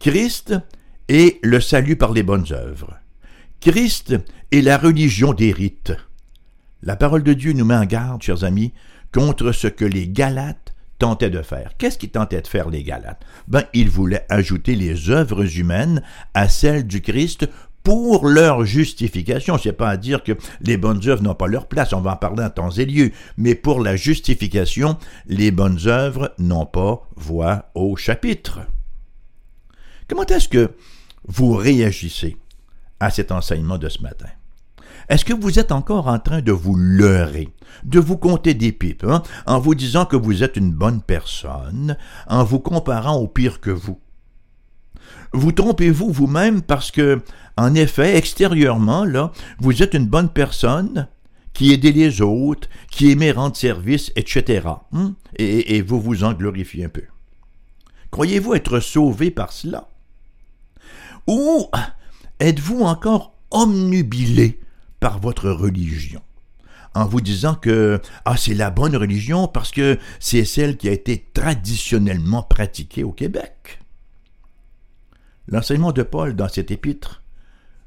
Christ 0.00 0.54
est 1.08 1.38
le 1.44 1.60
salut 1.60 1.96
par 1.96 2.12
les 2.12 2.22
bonnes 2.22 2.46
œuvres. 2.52 2.98
Christ 3.60 4.16
est 4.52 4.60
la 4.60 4.78
religion 4.78 5.32
des 5.32 5.52
rites. 5.52 5.92
La 6.82 6.96
parole 6.96 7.22
de 7.22 7.32
Dieu 7.32 7.52
nous 7.52 7.64
met 7.64 7.76
en 7.76 7.84
garde, 7.84 8.22
chers 8.22 8.44
amis, 8.44 8.72
contre 9.12 9.52
ce 9.52 9.66
que 9.66 9.84
les 9.84 10.08
Galates 10.08 10.65
tentaient 10.98 11.30
de 11.30 11.42
faire. 11.42 11.72
Qu'est-ce 11.78 11.98
qu'ils 11.98 12.10
tentaient 12.10 12.42
de 12.42 12.46
faire, 12.46 12.68
les 12.68 12.82
Galates? 12.82 13.22
Ben, 13.48 13.64
ils 13.74 13.90
voulaient 13.90 14.26
ajouter 14.28 14.74
les 14.74 15.10
œuvres 15.10 15.58
humaines 15.58 16.02
à 16.34 16.48
celles 16.48 16.86
du 16.86 17.00
Christ 17.00 17.48
pour 17.82 18.26
leur 18.26 18.64
justification. 18.64 19.58
C'est 19.58 19.72
pas 19.72 19.90
à 19.90 19.96
dire 19.96 20.24
que 20.24 20.32
les 20.60 20.76
bonnes 20.76 21.06
œuvres 21.06 21.22
n'ont 21.22 21.36
pas 21.36 21.46
leur 21.46 21.68
place, 21.68 21.92
on 21.92 22.00
va 22.00 22.14
en 22.14 22.16
parler 22.16 22.42
en 22.42 22.50
temps 22.50 22.70
et 22.70 22.84
lieu, 22.84 23.12
mais 23.36 23.54
pour 23.54 23.80
la 23.80 23.94
justification, 23.94 24.98
les 25.26 25.52
bonnes 25.52 25.86
œuvres 25.86 26.34
n'ont 26.38 26.66
pas 26.66 27.08
voix 27.14 27.70
au 27.76 27.94
chapitre. 27.94 28.60
Comment 30.08 30.26
est-ce 30.26 30.48
que 30.48 30.72
vous 31.28 31.54
réagissez 31.54 32.36
à 32.98 33.10
cet 33.10 33.30
enseignement 33.30 33.78
de 33.78 33.88
ce 33.88 34.02
matin? 34.02 34.28
Est-ce 35.08 35.24
que 35.24 35.32
vous 35.32 35.58
êtes 35.58 35.72
encore 35.72 36.08
en 36.08 36.18
train 36.18 36.42
de 36.42 36.52
vous 36.52 36.74
leurrer, 36.74 37.48
de 37.84 38.00
vous 38.00 38.16
compter 38.16 38.54
des 38.54 38.72
pipes, 38.72 39.04
hein, 39.04 39.22
en 39.46 39.60
vous 39.60 39.74
disant 39.74 40.04
que 40.04 40.16
vous 40.16 40.42
êtes 40.42 40.56
une 40.56 40.72
bonne 40.72 41.00
personne, 41.00 41.96
en 42.26 42.44
vous 42.44 42.58
comparant 42.58 43.16
au 43.16 43.28
pire 43.28 43.60
que 43.60 43.70
vous? 43.70 44.00
Vous 45.32 45.52
trompez-vous 45.52 46.10
vous-même 46.10 46.62
parce 46.62 46.90
que, 46.90 47.20
en 47.56 47.74
effet, 47.74 48.16
extérieurement, 48.16 49.06
vous 49.58 49.82
êtes 49.82 49.94
une 49.94 50.06
bonne 50.06 50.28
personne 50.28 51.08
qui 51.52 51.72
aide 51.72 51.84
les 51.84 52.20
autres, 52.20 52.68
qui 52.90 53.10
aimait 53.10 53.30
rendre 53.30 53.56
service, 53.56 54.12
etc. 54.16 54.68
Hein? 54.92 55.14
Et, 55.36 55.76
et 55.76 55.82
vous 55.82 56.00
vous 56.00 56.24
en 56.24 56.32
glorifiez 56.32 56.84
un 56.84 56.88
peu. 56.88 57.04
Croyez-vous 58.10 58.54
être 58.54 58.80
sauvé 58.80 59.30
par 59.30 59.52
cela? 59.52 59.88
Ou 61.26 61.70
êtes-vous 62.40 62.80
encore 62.80 63.34
omnubilé 63.50 64.60
par 65.06 65.20
votre 65.20 65.50
religion? 65.50 66.20
en 66.92 67.06
vous 67.06 67.20
disant 67.20 67.54
que 67.54 68.00
ah, 68.24 68.36
c'est 68.36 68.54
la 68.54 68.70
bonne 68.70 68.96
religion 68.96 69.46
parce 69.46 69.70
que 69.70 70.00
c'est 70.18 70.44
celle 70.44 70.76
qui 70.76 70.88
a 70.88 70.92
été 70.92 71.28
traditionnellement 71.32 72.42
pratiquée 72.42 73.04
au 73.04 73.12
Québec. 73.12 73.78
L'enseignement 75.46 75.92
de 75.92 76.02
Paul 76.02 76.34
dans 76.34 76.48
cet 76.48 76.72
épître 76.72 77.22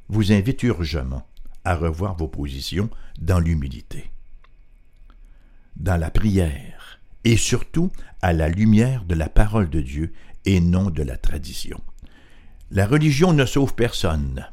vous 0.07 0.31
invite 0.31 0.63
urgemment 0.63 1.27
à 1.65 1.75
revoir 1.75 2.15
vos 2.15 2.29
positions 2.29 2.89
dans 3.19 3.41
l'humilité, 3.41 4.11
dans 5.75 5.97
la 5.97 6.11
prière 6.11 7.01
et 7.25 7.35
surtout 7.35 7.91
à 8.21 8.31
la 8.31 8.47
lumière 8.47 9.03
de 9.03 9.15
la 9.15 9.27
parole 9.27 9.69
de 9.69 9.81
Dieu 9.81 10.13
et 10.45 10.61
non 10.61 10.89
de 10.89 11.03
la 11.03 11.17
tradition. 11.17 11.81
La 12.71 12.85
religion 12.85 13.33
ne 13.33 13.45
sauve 13.45 13.73
personne. 13.75 14.47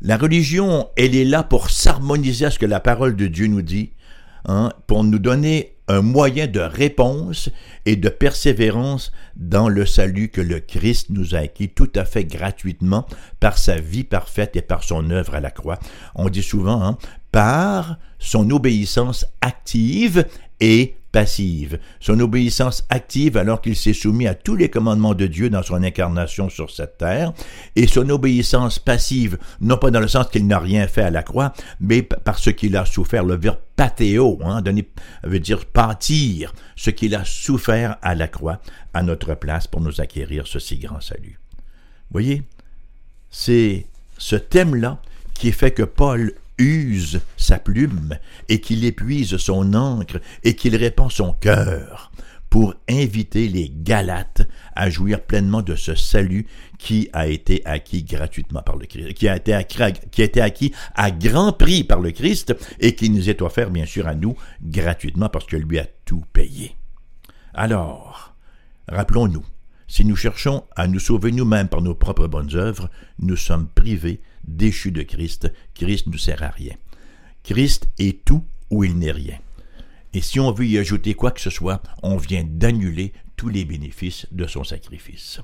La 0.00 0.16
religion, 0.16 0.88
elle 0.96 1.16
est 1.16 1.24
là 1.24 1.42
pour 1.42 1.70
s'harmoniser 1.70 2.46
à 2.46 2.50
ce 2.50 2.58
que 2.58 2.66
la 2.66 2.78
parole 2.78 3.16
de 3.16 3.26
Dieu 3.26 3.48
nous 3.48 3.62
dit, 3.62 3.94
hein, 4.44 4.72
pour 4.86 5.02
nous 5.02 5.18
donner 5.18 5.74
un 5.88 6.02
moyen 6.02 6.46
de 6.46 6.60
réponse 6.60 7.50
et 7.84 7.96
de 7.96 8.08
persévérance 8.08 9.10
dans 9.34 9.68
le 9.68 9.86
salut 9.86 10.28
que 10.28 10.40
le 10.40 10.60
Christ 10.60 11.10
nous 11.10 11.34
a 11.34 11.38
acquis 11.38 11.70
tout 11.70 11.90
à 11.96 12.04
fait 12.04 12.24
gratuitement 12.24 13.06
par 13.40 13.58
sa 13.58 13.76
vie 13.76 14.04
parfaite 14.04 14.54
et 14.54 14.62
par 14.62 14.84
son 14.84 15.10
œuvre 15.10 15.34
à 15.34 15.40
la 15.40 15.50
croix. 15.50 15.80
On 16.14 16.28
dit 16.28 16.42
souvent, 16.42 16.82
hein, 16.84 16.98
par 17.32 17.98
son 18.20 18.50
obéissance 18.50 19.26
active 19.40 20.26
et 20.60 20.97
passive, 21.12 21.78
son 22.00 22.20
obéissance 22.20 22.84
active 22.90 23.36
alors 23.36 23.60
qu'il 23.60 23.76
s'est 23.76 23.92
soumis 23.92 24.26
à 24.26 24.34
tous 24.34 24.56
les 24.56 24.68
commandements 24.68 25.14
de 25.14 25.26
Dieu 25.26 25.50
dans 25.50 25.62
son 25.62 25.82
incarnation 25.82 26.48
sur 26.50 26.70
cette 26.70 26.98
terre, 26.98 27.32
et 27.76 27.86
son 27.86 28.08
obéissance 28.10 28.78
passive, 28.78 29.38
non 29.60 29.76
pas 29.76 29.90
dans 29.90 30.00
le 30.00 30.08
sens 30.08 30.28
qu'il 30.28 30.46
n'a 30.46 30.58
rien 30.58 30.86
fait 30.86 31.02
à 31.02 31.10
la 31.10 31.22
croix, 31.22 31.52
mais 31.80 32.02
parce 32.02 32.52
qu'il 32.52 32.76
a 32.76 32.84
souffert, 32.84 33.24
le 33.24 33.36
verbe 33.36 33.58
pathéo, 33.76 34.38
hein, 34.44 34.62
veut 35.24 35.40
dire 35.40 35.64
pâtir, 35.66 36.52
ce 36.76 36.90
qu'il 36.90 37.14
a 37.14 37.24
souffert 37.24 37.96
à 38.02 38.14
la 38.14 38.28
croix 38.28 38.60
à 38.92 39.02
notre 39.02 39.34
place 39.34 39.66
pour 39.66 39.80
nous 39.80 40.00
acquérir 40.00 40.46
ce 40.46 40.58
si 40.58 40.78
grand 40.78 41.00
salut. 41.00 41.38
Voyez, 42.10 42.42
c'est 43.30 43.86
ce 44.16 44.36
thème-là 44.36 45.00
qui 45.34 45.52
fait 45.52 45.70
que 45.70 45.82
Paul 45.82 46.32
use 46.58 47.20
sa 47.36 47.58
plume 47.58 48.18
et 48.48 48.60
qu'il 48.60 48.84
épuise 48.84 49.36
son 49.36 49.74
encre 49.74 50.20
et 50.44 50.54
qu'il 50.54 50.76
répand 50.76 51.10
son 51.10 51.32
cœur 51.32 52.12
pour 52.50 52.74
inviter 52.88 53.48
les 53.48 53.68
Galates 53.68 54.48
à 54.74 54.90
jouir 54.90 55.22
pleinement 55.22 55.62
de 55.62 55.74
ce 55.74 55.94
salut 55.94 56.46
qui 56.78 57.10
a 57.12 57.26
été 57.26 57.64
acquis 57.66 58.04
gratuitement 58.04 58.62
par 58.62 58.76
le 58.76 58.86
Christ, 58.86 59.14
qui 59.14 59.28
a 59.28 59.36
été 59.36 60.40
acquis, 60.40 60.72
à 60.94 61.10
grand 61.10 61.52
prix 61.52 61.84
par 61.84 62.00
le 62.00 62.10
Christ 62.10 62.54
et 62.80 62.94
qui 62.94 63.10
nous 63.10 63.28
est 63.28 63.42
offert 63.42 63.70
bien 63.70 63.86
sûr 63.86 64.06
à 64.06 64.14
nous 64.14 64.36
gratuitement 64.62 65.28
parce 65.28 65.46
que 65.46 65.56
lui 65.56 65.78
a 65.78 65.86
tout 66.04 66.24
payé. 66.32 66.74
Alors, 67.52 68.34
rappelons-nous, 68.88 69.44
si 69.86 70.04
nous 70.04 70.16
cherchons 70.16 70.64
à 70.76 70.86
nous 70.86 71.00
sauver 71.00 71.32
nous-mêmes 71.32 71.68
par 71.68 71.82
nos 71.82 71.94
propres 71.94 72.28
bonnes 72.28 72.54
œuvres, 72.54 72.90
nous 73.18 73.36
sommes 73.36 73.68
privés 73.68 74.20
déchu 74.48 74.90
de 74.90 75.02
Christ, 75.02 75.52
Christ 75.74 76.06
ne 76.06 76.16
sert 76.16 76.42
à 76.42 76.48
rien. 76.48 76.74
Christ 77.44 77.88
est 77.98 78.24
tout 78.24 78.44
ou 78.70 78.84
il 78.84 78.98
n'est 78.98 79.12
rien. 79.12 79.38
Et 80.14 80.20
si 80.20 80.40
on 80.40 80.52
veut 80.52 80.66
y 80.66 80.78
ajouter 80.78 81.14
quoi 81.14 81.30
que 81.30 81.40
ce 81.40 81.50
soit, 81.50 81.82
on 82.02 82.16
vient 82.16 82.44
d'annuler 82.44 83.12
tous 83.36 83.48
les 83.48 83.64
bénéfices 83.64 84.26
de 84.32 84.46
son 84.46 84.64
sacrifice. 84.64 85.40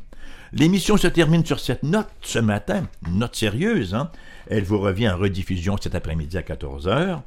L'émission 0.53 0.97
se 0.97 1.07
termine 1.07 1.45
sur 1.45 1.61
cette 1.61 1.83
note 1.83 2.09
ce 2.23 2.39
matin, 2.39 2.89
note 3.09 3.37
sérieuse, 3.37 3.95
hein? 3.95 4.11
Elle 4.49 4.65
vous 4.65 4.79
revient 4.79 5.09
en 5.09 5.17
rediffusion 5.17 5.77
cet 5.81 5.95
après-midi 5.95 6.37
à 6.37 6.43
14h. 6.43 7.21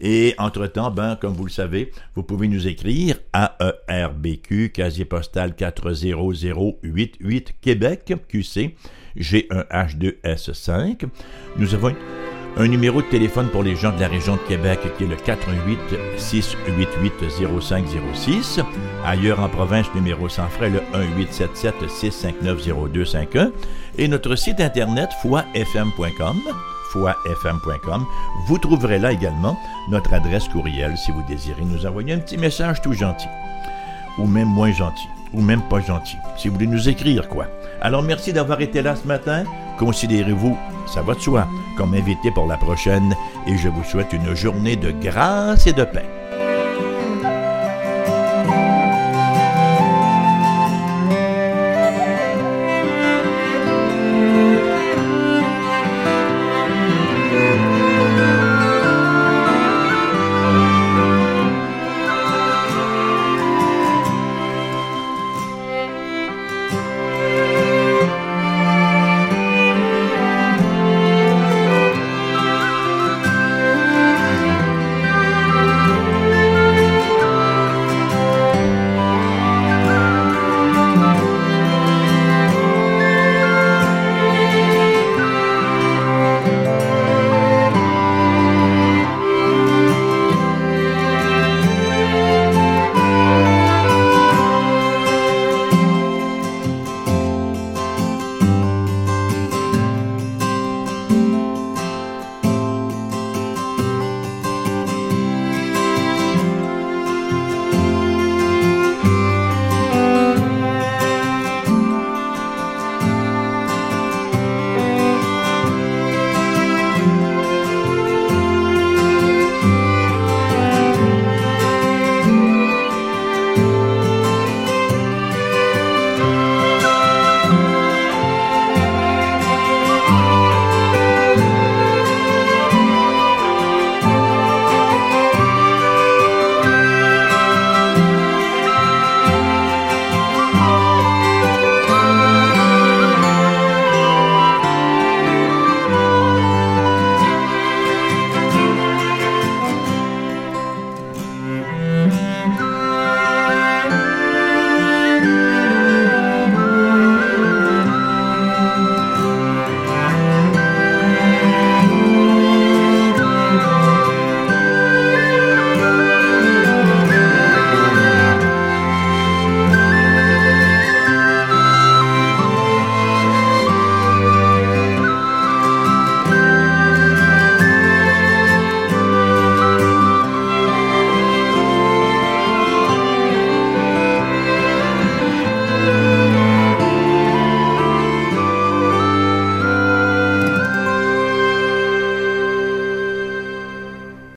Et 0.00 0.34
entre-temps, 0.38 0.90
ben, 0.90 1.16
comme 1.16 1.34
vous 1.34 1.44
le 1.44 1.50
savez, 1.50 1.92
vous 2.14 2.22
pouvez 2.22 2.48
nous 2.48 2.66
écrire 2.66 3.18
à 3.32 3.56
ERBQ, 3.88 4.70
casier 4.70 5.04
postal 5.04 5.54
40088 5.54 7.54
Québec, 7.60 8.14
QC, 8.28 8.74
G1H2S5. 9.16 11.06
Nous 11.56 11.74
avons 11.74 11.94
un 12.56 12.66
numéro 12.66 13.00
de 13.00 13.06
téléphone 13.06 13.48
pour 13.48 13.62
les 13.62 13.76
gens 13.76 13.92
de 13.92 14.00
la 14.00 14.08
région 14.08 14.34
de 14.34 14.40
Québec 14.40 14.80
qui 14.98 15.04
est 15.04 15.06
le 15.06 15.16
418 15.16 15.78
688 16.18 17.12
0506. 17.60 18.60
Ailleurs 19.04 19.40
en 19.40 19.48
province, 19.48 19.86
numéro 19.94 20.28
sans 20.28 20.48
frais, 20.48 20.70
le 20.70 20.80
1877 21.16 21.88
659 21.88 22.92
0251. 22.92 23.52
Et 23.98 24.08
notre 24.08 24.34
site 24.36 24.60
internet 24.60 25.10
foifm.com. 25.22 26.36
Vous 28.46 28.58
trouverez 28.58 28.98
là 28.98 29.12
également 29.12 29.56
notre 29.88 30.12
adresse 30.12 30.48
courriel 30.48 30.96
si 30.96 31.12
vous 31.12 31.22
désirez 31.28 31.62
nous 31.64 31.86
envoyer 31.86 32.14
un 32.14 32.18
petit 32.18 32.36
message 32.36 32.82
tout 32.82 32.94
gentil, 32.94 33.28
ou 34.18 34.26
même 34.26 34.48
moins 34.48 34.72
gentil, 34.72 35.06
ou 35.32 35.40
même 35.40 35.62
pas 35.68 35.80
gentil, 35.80 36.16
si 36.36 36.48
vous 36.48 36.54
voulez 36.54 36.66
nous 36.66 36.88
écrire 36.88 37.28
quoi. 37.28 37.46
Alors 37.80 38.02
merci 38.02 38.32
d'avoir 38.32 38.60
été 38.60 38.82
là 38.82 38.94
ce 38.94 39.06
matin. 39.06 39.44
Considérez-vous, 39.78 40.56
ça 40.86 41.02
va 41.02 41.14
de 41.14 41.20
soi, 41.20 41.46
comme 41.76 41.94
invité 41.94 42.30
pour 42.30 42.46
la 42.46 42.58
prochaine 42.58 43.14
et 43.46 43.56
je 43.56 43.68
vous 43.68 43.84
souhaite 43.84 44.12
une 44.12 44.34
journée 44.34 44.76
de 44.76 44.90
grâce 44.90 45.66
et 45.66 45.72
de 45.72 45.84
paix. 45.84 46.06